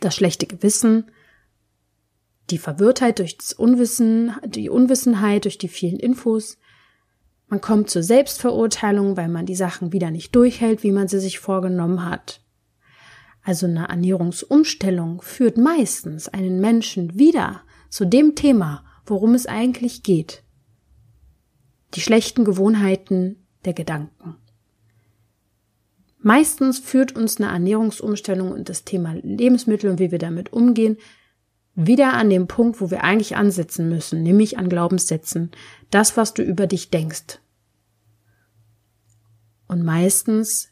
das 0.00 0.14
schlechte 0.14 0.46
Gewissen, 0.46 1.10
die 2.50 2.58
Verwirrtheit 2.58 3.18
durch 3.18 3.36
das 3.36 3.52
Unwissen, 3.52 4.34
die 4.44 4.68
Unwissenheit 4.68 5.44
durch 5.44 5.58
die 5.58 5.68
vielen 5.68 5.98
Infos. 5.98 6.58
Man 7.48 7.60
kommt 7.60 7.90
zur 7.90 8.02
Selbstverurteilung, 8.02 9.16
weil 9.16 9.28
man 9.28 9.46
die 9.46 9.54
Sachen 9.54 9.92
wieder 9.92 10.10
nicht 10.10 10.34
durchhält, 10.34 10.82
wie 10.82 10.92
man 10.92 11.08
sie 11.08 11.20
sich 11.20 11.38
vorgenommen 11.38 12.04
hat. 12.04 12.40
Also 13.42 13.66
eine 13.66 13.88
Ernährungsumstellung 13.88 15.20
führt 15.20 15.58
meistens 15.58 16.28
einen 16.28 16.60
Menschen 16.60 17.18
wieder 17.18 17.62
zu 17.90 18.06
dem 18.06 18.34
Thema, 18.34 18.84
worum 19.04 19.34
es 19.34 19.46
eigentlich 19.46 20.02
geht. 20.02 20.42
Die 21.94 22.00
schlechten 22.00 22.44
Gewohnheiten 22.44 23.46
der 23.64 23.74
Gedanken. 23.74 24.36
Meistens 26.18 26.78
führt 26.78 27.14
uns 27.14 27.36
eine 27.36 27.52
Ernährungsumstellung 27.52 28.50
und 28.50 28.70
das 28.70 28.84
Thema 28.84 29.14
Lebensmittel 29.22 29.90
und 29.90 29.98
wie 29.98 30.10
wir 30.10 30.18
damit 30.18 30.54
umgehen 30.54 30.96
wieder 31.74 32.14
an 32.14 32.30
dem 32.30 32.46
Punkt, 32.46 32.80
wo 32.80 32.90
wir 32.90 33.02
eigentlich 33.02 33.36
ansetzen 33.36 33.88
müssen, 33.88 34.22
nämlich 34.22 34.58
an 34.58 34.68
Glaubenssätzen, 34.68 35.50
das, 35.90 36.16
was 36.16 36.34
du 36.34 36.42
über 36.42 36.66
dich 36.66 36.90
denkst. 36.90 37.40
Und 39.66 39.82
meistens, 39.82 40.68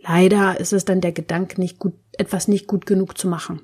leider, 0.00 0.58
ist 0.60 0.72
es 0.72 0.84
dann 0.84 1.00
der 1.00 1.12
Gedanke, 1.12 1.60
nicht 1.60 1.78
gut, 1.78 1.94
etwas 2.12 2.48
nicht 2.48 2.66
gut 2.66 2.86
genug 2.86 3.18
zu 3.18 3.28
machen. 3.28 3.62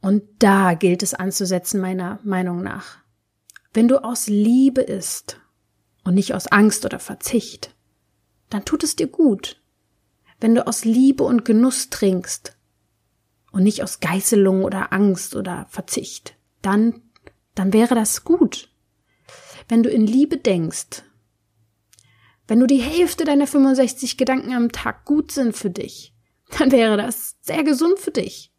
Und 0.00 0.22
da 0.38 0.74
gilt 0.74 1.02
es 1.02 1.14
anzusetzen, 1.14 1.80
meiner 1.80 2.18
Meinung 2.24 2.62
nach. 2.62 2.98
Wenn 3.72 3.88
du 3.88 4.04
aus 4.04 4.26
Liebe 4.26 4.82
isst 4.82 5.40
und 6.04 6.14
nicht 6.14 6.34
aus 6.34 6.46
Angst 6.46 6.84
oder 6.84 6.98
Verzicht, 6.98 7.74
dann 8.50 8.64
tut 8.64 8.84
es 8.84 8.96
dir 8.96 9.06
gut. 9.06 9.60
Wenn 10.40 10.54
du 10.54 10.66
aus 10.66 10.84
Liebe 10.84 11.24
und 11.24 11.44
Genuss 11.44 11.90
trinkst 11.90 12.53
und 13.54 13.62
nicht 13.62 13.84
aus 13.84 14.00
Geißelung 14.00 14.64
oder 14.64 14.92
Angst 14.92 15.36
oder 15.36 15.66
Verzicht, 15.70 16.36
dann, 16.60 17.00
dann 17.54 17.72
wäre 17.72 17.94
das 17.94 18.24
gut. 18.24 18.68
Wenn 19.68 19.84
du 19.84 19.90
in 19.90 20.08
Liebe 20.08 20.38
denkst, 20.38 21.04
wenn 22.48 22.58
du 22.58 22.66
die 22.66 22.82
Hälfte 22.82 23.24
deiner 23.24 23.46
65 23.46 24.16
Gedanken 24.16 24.52
am 24.52 24.72
Tag 24.72 25.04
gut 25.04 25.30
sind 25.30 25.56
für 25.56 25.70
dich, 25.70 26.12
dann 26.58 26.72
wäre 26.72 26.96
das 26.96 27.36
sehr 27.42 27.62
gesund 27.62 28.00
für 28.00 28.10
dich. 28.10 28.52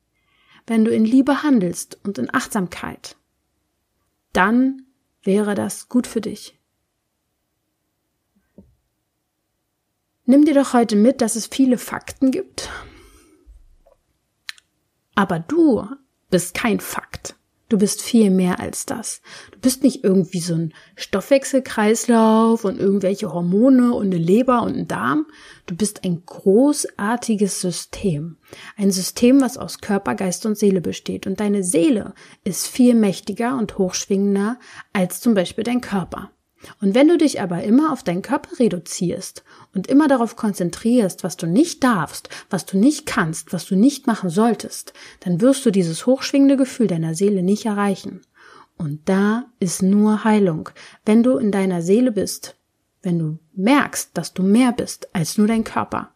Wenn 0.66 0.86
du 0.86 0.92
in 0.92 1.04
Liebe 1.04 1.44
handelst 1.44 2.00
und 2.06 2.18
in 2.18 2.34
Achtsamkeit, 2.34 3.18
dann 4.32 4.84
wäre 5.24 5.56
das 5.56 5.90
gut 5.90 6.08
für 6.08 6.22
dich. 6.22 6.58
Nimm 10.24 10.46
dir 10.46 10.54
doch 10.54 10.72
heute 10.72 10.96
mit, 10.96 11.20
dass 11.20 11.36
es 11.36 11.48
viele 11.48 11.78
Fakten 11.78 12.32
gibt. 12.32 12.70
Aber 15.16 15.40
du 15.40 15.88
bist 16.30 16.54
kein 16.54 16.80
Fakt. 16.80 17.36
Du 17.68 17.80
bist 17.80 18.04
viel 18.04 18.30
mehr 18.30 18.60
als 18.60 18.86
das. 18.86 19.22
Du 19.52 19.60
bist 19.60 19.82
nicht 19.82 20.04
irgendwie 20.04 20.40
so 20.40 20.54
ein 20.54 20.74
Stoffwechselkreislauf 20.96 22.64
und 22.64 22.80
irgendwelche 22.80 23.34
Hormone 23.34 23.94
und 23.96 24.06
eine 24.06 24.18
Leber 24.18 24.62
und 24.62 24.76
ein 24.76 24.88
Darm. 24.88 25.26
Du 25.66 25.76
bist 25.76 26.04
ein 26.04 26.24
großartiges 26.24 27.62
System. 27.62 28.38
Ein 28.78 28.92
System, 28.92 29.42
was 29.42 29.58
aus 29.58 29.80
Körper, 29.80 30.14
Geist 30.14 30.46
und 30.46 30.60
Seele 30.60 30.80
besteht. 30.80 31.26
Und 31.26 31.40
deine 31.40 31.64
Seele 31.64 32.14
ist 32.44 32.68
viel 32.68 32.94
mächtiger 32.94 33.58
und 33.58 33.80
hochschwingender 33.80 34.60
als 34.94 35.20
zum 35.20 35.34
Beispiel 35.34 35.64
dein 35.64 35.82
Körper. 35.82 36.30
Und 36.82 36.96
wenn 36.96 37.08
du 37.08 37.18
dich 37.18 37.42
aber 37.42 37.64
immer 37.64 37.92
auf 37.92 38.04
deinen 38.04 38.22
Körper 38.22 38.60
reduzierst 38.60 39.44
und 39.74 39.88
immer 39.88 40.08
darauf 40.08 40.36
konzentrierst, 40.36 41.24
was 41.24 41.38
du 41.38 41.48
nicht 41.48 41.84
darfst, 41.84 42.30
was 42.50 42.66
du 42.66 42.78
nicht 42.78 43.06
kannst, 43.06 43.54
was 43.54 43.66
du 43.66 43.76
nicht 43.76 44.08
machen 44.08 44.30
solltest, 44.30 44.94
dann 45.22 45.42
wirst 45.42 45.66
du 45.66 45.72
dieses 45.72 46.06
hochschwingende 46.06 46.58
Gefühl 46.58 46.88
deiner 46.88 47.16
Seele 47.16 47.44
nicht 47.44 47.66
erreichen. 47.66 48.22
Und 48.78 49.08
da 49.08 49.46
ist 49.60 49.82
nur 49.82 50.24
Heilung. 50.24 50.70
Wenn 51.06 51.24
du 51.24 51.38
in 51.38 51.52
deiner 51.52 51.82
Seele 51.82 52.12
bist, 52.12 52.56
wenn 53.02 53.20
du 53.20 53.40
merkst, 53.54 54.12
dass 54.14 54.34
du 54.34 54.44
mehr 54.44 54.72
bist 54.72 55.14
als 55.16 55.38
nur 55.38 55.48
dein 55.48 55.64
Körper, 55.64 56.12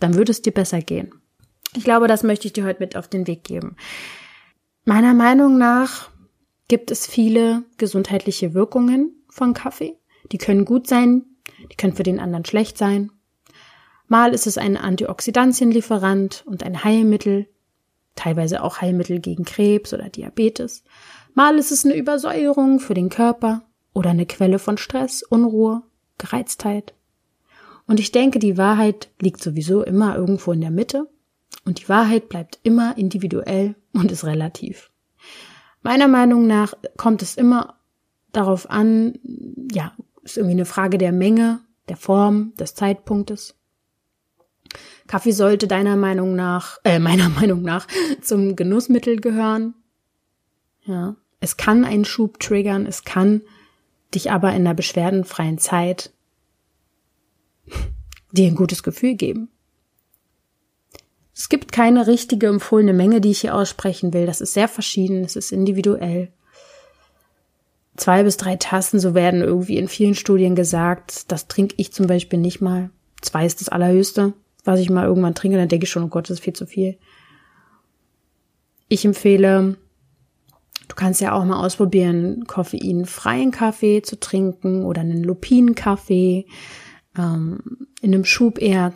dann 0.00 0.14
würde 0.14 0.32
es 0.32 0.42
dir 0.42 0.52
besser 0.52 0.80
gehen. 0.80 1.14
Ich 1.74 1.84
glaube, 1.84 2.08
das 2.08 2.22
möchte 2.22 2.46
ich 2.46 2.52
dir 2.52 2.64
heute 2.64 2.80
mit 2.80 2.96
auf 2.96 3.08
den 3.08 3.26
Weg 3.26 3.44
geben. 3.44 3.76
Meiner 4.84 5.14
Meinung 5.14 5.58
nach 5.58 6.10
gibt 6.68 6.90
es 6.90 7.06
viele 7.06 7.62
gesundheitliche 7.78 8.54
Wirkungen 8.54 9.21
von 9.32 9.54
Kaffee. 9.54 9.96
Die 10.30 10.38
können 10.38 10.64
gut 10.64 10.86
sein, 10.86 11.24
die 11.70 11.76
können 11.76 11.94
für 11.94 12.02
den 12.02 12.20
anderen 12.20 12.44
schlecht 12.44 12.78
sein. 12.78 13.10
Mal 14.06 14.34
ist 14.34 14.46
es 14.46 14.58
ein 14.58 14.76
Antioxidantienlieferant 14.76 16.44
und 16.46 16.62
ein 16.62 16.84
Heilmittel, 16.84 17.48
teilweise 18.14 18.62
auch 18.62 18.80
Heilmittel 18.80 19.20
gegen 19.20 19.44
Krebs 19.44 19.94
oder 19.94 20.10
Diabetes. 20.10 20.84
Mal 21.34 21.58
ist 21.58 21.72
es 21.72 21.84
eine 21.84 21.96
Übersäuerung 21.96 22.78
für 22.78 22.94
den 22.94 23.08
Körper 23.08 23.62
oder 23.94 24.10
eine 24.10 24.26
Quelle 24.26 24.58
von 24.58 24.76
Stress, 24.76 25.22
Unruhe, 25.22 25.82
Gereiztheit. 26.18 26.94
Und 27.86 28.00
ich 28.00 28.12
denke, 28.12 28.38
die 28.38 28.58
Wahrheit 28.58 29.10
liegt 29.18 29.42
sowieso 29.42 29.82
immer 29.82 30.14
irgendwo 30.14 30.52
in 30.52 30.60
der 30.60 30.70
Mitte. 30.70 31.08
Und 31.64 31.80
die 31.80 31.88
Wahrheit 31.88 32.28
bleibt 32.28 32.60
immer 32.62 32.96
individuell 32.98 33.76
und 33.92 34.12
ist 34.12 34.24
relativ. 34.24 34.90
Meiner 35.82 36.08
Meinung 36.08 36.46
nach 36.46 36.74
kommt 36.96 37.22
es 37.22 37.36
immer 37.36 37.78
darauf 38.32 38.70
an, 38.70 39.18
ja, 39.70 39.94
ist 40.22 40.36
irgendwie 40.36 40.54
eine 40.54 40.64
Frage 40.64 40.98
der 40.98 41.12
Menge, 41.12 41.60
der 41.88 41.96
Form, 41.96 42.54
des 42.58 42.74
Zeitpunktes. 42.74 43.54
Kaffee 45.06 45.32
sollte 45.32 45.66
deiner 45.66 45.96
Meinung 45.96 46.34
nach, 46.34 46.78
äh, 46.84 46.98
meiner 46.98 47.28
Meinung 47.28 47.62
nach 47.62 47.86
zum 48.20 48.56
Genussmittel 48.56 49.20
gehören. 49.20 49.74
Ja, 50.84 51.16
es 51.40 51.56
kann 51.56 51.84
einen 51.84 52.04
Schub 52.04 52.40
triggern, 52.40 52.86
es 52.86 53.04
kann 53.04 53.42
dich 54.14 54.30
aber 54.30 54.50
in 54.50 54.62
einer 54.62 54.74
beschwerdenfreien 54.74 55.58
Zeit 55.58 56.12
dir 58.32 58.46
ein 58.46 58.56
gutes 58.56 58.82
Gefühl 58.82 59.14
geben. 59.14 59.48
Es 61.34 61.48
gibt 61.48 61.72
keine 61.72 62.06
richtige 62.06 62.46
empfohlene 62.46 62.92
Menge, 62.92 63.20
die 63.20 63.30
ich 63.30 63.40
hier 63.40 63.54
aussprechen 63.54 64.12
will. 64.12 64.26
Das 64.26 64.40
ist 64.40 64.52
sehr 64.52 64.68
verschieden, 64.68 65.24
es 65.24 65.34
ist 65.34 65.50
individuell. 65.50 66.32
Zwei 67.96 68.22
bis 68.22 68.36
drei 68.38 68.56
Tassen, 68.56 69.00
so 69.00 69.14
werden 69.14 69.42
irgendwie 69.42 69.76
in 69.76 69.88
vielen 69.88 70.14
Studien 70.14 70.54
gesagt. 70.54 71.30
Das 71.30 71.46
trinke 71.48 71.74
ich 71.76 71.92
zum 71.92 72.06
Beispiel 72.06 72.38
nicht 72.38 72.60
mal. 72.60 72.90
Zwei 73.20 73.44
ist 73.44 73.60
das 73.60 73.68
Allerhöchste, 73.68 74.32
was 74.64 74.80
ich 74.80 74.88
mal 74.88 75.06
irgendwann 75.06 75.34
trinke. 75.34 75.58
Dann 75.58 75.68
denke 75.68 75.84
ich 75.84 75.90
schon, 75.90 76.04
oh 76.04 76.08
Gott, 76.08 76.30
das 76.30 76.38
ist 76.38 76.44
viel 76.44 76.54
zu 76.54 76.66
viel. 76.66 76.98
Ich 78.88 79.04
empfehle, 79.04 79.76
du 80.88 80.94
kannst 80.94 81.20
ja 81.20 81.32
auch 81.32 81.44
mal 81.44 81.64
ausprobieren, 81.64 82.44
koffeinfreien 82.46 83.50
Kaffee 83.50 84.02
zu 84.02 84.18
trinken 84.18 84.84
oder 84.84 85.02
einen 85.02 85.22
Lupinenkaffee. 85.22 86.46
Ähm, 87.16 87.86
in 88.00 88.14
einem 88.14 88.24
Schub 88.24 88.58
eher 88.58 88.92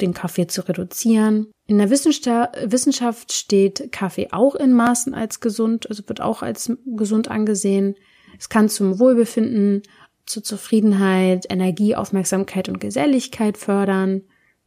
den 0.00 0.14
Kaffee 0.14 0.46
zu 0.46 0.66
reduzieren. 0.68 1.48
In 1.66 1.78
der 1.78 1.90
Wissenschaft 1.90 3.32
steht 3.32 3.90
Kaffee 3.90 4.28
auch 4.30 4.54
in 4.54 4.72
Maßen 4.72 5.12
als 5.12 5.40
gesund, 5.40 5.88
also 5.90 6.02
wird 6.06 6.20
auch 6.20 6.42
als 6.42 6.72
gesund 6.86 7.28
angesehen. 7.28 7.96
Es 8.38 8.48
kann 8.48 8.68
zum 8.68 8.98
Wohlbefinden, 8.98 9.82
zur 10.26 10.44
Zufriedenheit, 10.44 11.46
Energie, 11.48 11.96
Aufmerksamkeit 11.96 12.68
und 12.68 12.80
Geselligkeit 12.80 13.56
fördern. 13.56 14.22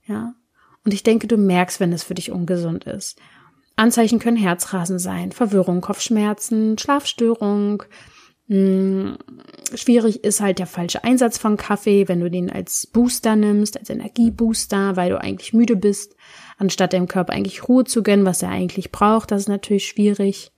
Ja. 0.06 0.34
Und 0.84 0.94
ich 0.94 1.04
denke, 1.04 1.28
du 1.28 1.38
merkst, 1.38 1.80
wenn 1.80 1.94
es 1.94 2.04
für 2.04 2.16
dich 2.16 2.32
ungesund 2.32 2.86
ist. 2.86 3.20
Anzeichen 3.76 4.20
können 4.20 4.38
Herzrasen 4.38 5.00
sein, 5.00 5.32
Verwirrung, 5.32 5.82
Kopfschmerzen, 5.82 6.78
Schlafstörung, 6.78 7.84
hm, 8.52 9.18
schwierig 9.76 10.26
ist 10.26 10.42
halt 10.42 10.60
der 10.60 10.68
falsche 10.68 11.06
Einsatz 11.06 11.38
von 11.38 11.56
Kaffee, 11.56 12.10
wenn 12.10 12.20
du 12.20 12.30
den 12.30 12.52
als 12.52 12.86
Booster 12.86 13.38
nimmst, 13.38 13.80
als 13.80 13.90
Energiebooster, 13.90 14.98
weil 14.98 15.10
du 15.10 15.22
eigentlich 15.22 15.54
müde 15.54 15.78
bist, 15.78 16.18
anstatt 16.58 16.92
deinem 16.92 17.08
Körper 17.08 17.32
eigentlich 17.32 17.70
Ruhe 17.70 17.86
zu 17.86 18.04
gönnen, 18.04 18.26
was 18.26 18.44
er 18.44 18.50
eigentlich 18.50 18.92
braucht. 18.92 19.32
Das 19.32 19.44
ist 19.44 19.48
natürlich 19.48 19.88
schwierig. 19.88 20.52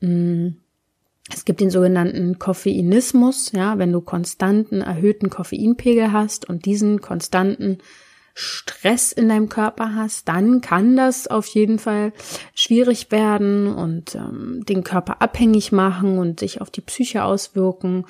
Hm, 0.00 0.60
es 1.32 1.44
gibt 1.44 1.60
den 1.60 1.70
sogenannten 1.70 2.38
Koffeinismus, 2.38 3.52
ja, 3.52 3.78
wenn 3.78 3.92
du 3.92 4.00
konstanten 4.00 4.80
erhöhten 4.80 5.30
Koffeinpegel 5.30 6.12
hast 6.12 6.48
und 6.48 6.64
diesen 6.64 7.00
konstanten 7.00 7.78
Stress 8.34 9.10
in 9.10 9.28
deinem 9.28 9.48
Körper 9.48 9.96
hast, 9.96 10.28
dann 10.28 10.60
kann 10.60 10.96
das 10.96 11.26
auf 11.26 11.46
jeden 11.48 11.80
Fall 11.80 12.12
schwierig 12.54 13.10
werden 13.10 13.66
und 13.66 14.14
ähm, 14.14 14.64
den 14.68 14.84
Körper 14.84 15.20
abhängig 15.20 15.72
machen 15.72 16.18
und 16.18 16.38
sich 16.38 16.60
auf 16.60 16.70
die 16.70 16.80
Psyche 16.80 17.24
auswirken 17.24 18.04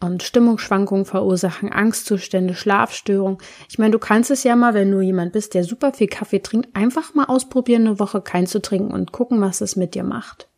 und 0.00 0.22
Stimmungsschwankungen 0.22 1.06
verursachen, 1.06 1.72
Angstzustände, 1.72 2.54
Schlafstörungen. 2.54 3.38
Ich 3.70 3.78
meine, 3.78 3.92
du 3.92 3.98
kannst 3.98 4.30
es 4.30 4.44
ja 4.44 4.54
mal, 4.54 4.74
wenn 4.74 4.90
du 4.90 5.00
jemand 5.00 5.32
bist, 5.32 5.54
der 5.54 5.64
super 5.64 5.94
viel 5.94 6.08
Kaffee 6.08 6.40
trinkt, 6.40 6.76
einfach 6.76 7.14
mal 7.14 7.24
ausprobieren, 7.24 7.86
eine 7.86 7.98
Woche 7.98 8.20
kein 8.20 8.46
zu 8.46 8.60
trinken 8.60 8.92
und 8.92 9.12
gucken, 9.12 9.40
was 9.40 9.62
es 9.62 9.76
mit 9.76 9.94
dir 9.94 10.04
macht. 10.04 10.48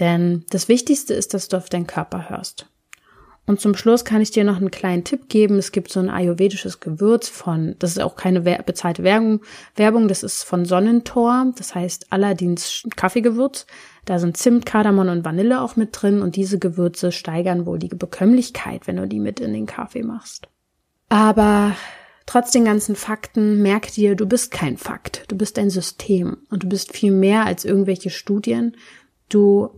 Denn 0.00 0.44
das 0.50 0.68
Wichtigste 0.68 1.14
ist, 1.14 1.34
dass 1.34 1.48
du 1.48 1.58
auf 1.58 1.68
deinen 1.68 1.86
Körper 1.86 2.30
hörst. 2.30 2.66
Und 3.46 3.60
zum 3.60 3.74
Schluss 3.74 4.04
kann 4.04 4.22
ich 4.22 4.30
dir 4.30 4.44
noch 4.44 4.58
einen 4.58 4.70
kleinen 4.70 5.02
Tipp 5.02 5.28
geben. 5.28 5.58
Es 5.58 5.72
gibt 5.72 5.90
so 5.90 5.98
ein 5.98 6.08
ayurvedisches 6.08 6.78
Gewürz 6.78 7.28
von, 7.28 7.74
das 7.80 7.90
ist 7.90 8.00
auch 8.00 8.14
keine 8.14 8.40
bezahlte 8.42 9.02
Werbung, 9.02 9.40
Werbung, 9.74 10.06
das 10.06 10.22
ist 10.22 10.44
von 10.44 10.64
Sonnentor, 10.64 11.52
das 11.56 11.74
heißt 11.74 12.12
Aladins 12.12 12.84
Kaffeegewürz. 12.94 13.66
Da 14.04 14.20
sind 14.20 14.36
Zimt, 14.36 14.66
Kardamom 14.66 15.08
und 15.08 15.24
Vanille 15.24 15.60
auch 15.60 15.74
mit 15.74 15.90
drin 15.92 16.22
und 16.22 16.36
diese 16.36 16.58
Gewürze 16.60 17.10
steigern 17.10 17.66
wohl 17.66 17.80
die 17.80 17.88
Bekömmlichkeit, 17.88 18.86
wenn 18.86 18.96
du 18.96 19.08
die 19.08 19.20
mit 19.20 19.40
in 19.40 19.52
den 19.52 19.66
Kaffee 19.66 20.04
machst. 20.04 20.46
Aber 21.08 21.74
trotz 22.26 22.52
den 22.52 22.64
ganzen 22.64 22.94
Fakten, 22.94 23.62
merk 23.62 23.90
dir, 23.90 24.14
du 24.14 24.26
bist 24.26 24.52
kein 24.52 24.76
Fakt, 24.76 25.24
du 25.26 25.36
bist 25.36 25.58
ein 25.58 25.70
System 25.70 26.36
und 26.50 26.62
du 26.62 26.68
bist 26.68 26.92
viel 26.92 27.10
mehr 27.10 27.46
als 27.46 27.64
irgendwelche 27.64 28.10
Studien. 28.10 28.76
Du 29.28 29.70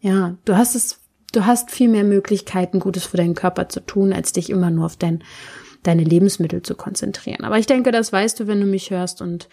ja, 0.00 0.36
du 0.44 0.56
hast 0.56 0.74
es, 0.74 1.00
du 1.32 1.46
hast 1.46 1.70
viel 1.70 1.88
mehr 1.88 2.04
Möglichkeiten, 2.04 2.80
Gutes 2.80 3.04
für 3.04 3.16
deinen 3.16 3.34
Körper 3.34 3.68
zu 3.68 3.80
tun, 3.80 4.12
als 4.12 4.32
dich 4.32 4.50
immer 4.50 4.70
nur 4.70 4.86
auf 4.86 4.96
dein, 4.96 5.24
deine 5.82 6.04
Lebensmittel 6.04 6.62
zu 6.62 6.74
konzentrieren. 6.74 7.44
Aber 7.44 7.58
ich 7.58 7.66
denke, 7.66 7.92
das 7.92 8.12
weißt 8.12 8.40
du, 8.40 8.46
wenn 8.46 8.60
du 8.60 8.66
mich 8.66 8.90
hörst 8.90 9.20
und 9.20 9.48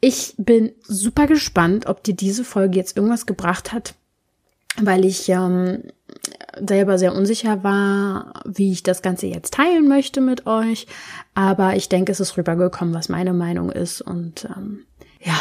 ich 0.00 0.34
bin 0.36 0.72
super 0.82 1.26
gespannt, 1.26 1.86
ob 1.86 2.04
dir 2.04 2.14
diese 2.14 2.44
Folge 2.44 2.76
jetzt 2.76 2.96
irgendwas 2.96 3.24
gebracht 3.24 3.72
hat, 3.72 3.94
weil 4.76 5.04
ich 5.04 5.28
ähm, 5.30 5.84
selber 6.60 6.98
sehr 6.98 7.14
unsicher 7.14 7.64
war, 7.64 8.42
wie 8.44 8.72
ich 8.72 8.82
das 8.82 9.00
Ganze 9.00 9.26
jetzt 9.26 9.54
teilen 9.54 9.88
möchte 9.88 10.20
mit 10.20 10.46
euch. 10.46 10.86
Aber 11.34 11.76
ich 11.76 11.88
denke, 11.88 12.12
es 12.12 12.20
ist 12.20 12.36
rübergekommen, 12.36 12.92
was 12.92 13.08
meine 13.08 13.32
Meinung 13.32 13.70
ist. 13.70 14.02
Und 14.02 14.46
ähm, 14.56 14.84
ja, 15.20 15.38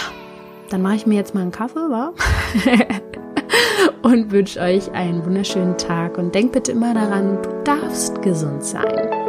dann 0.74 0.82
mache 0.82 0.96
ich 0.96 1.06
mir 1.06 1.14
jetzt 1.14 1.36
mal 1.36 1.42
einen 1.42 1.52
Kaffee, 1.52 1.76
wa? 1.76 2.14
und 4.02 4.32
wünsche 4.32 4.60
euch 4.60 4.92
einen 4.92 5.24
wunderschönen 5.24 5.78
Tag 5.78 6.18
und 6.18 6.34
denkt 6.34 6.54
bitte 6.54 6.72
immer 6.72 6.96
daran, 6.96 7.38
du 7.44 7.50
darfst 7.64 8.20
gesund 8.24 8.64
sein. 8.64 9.23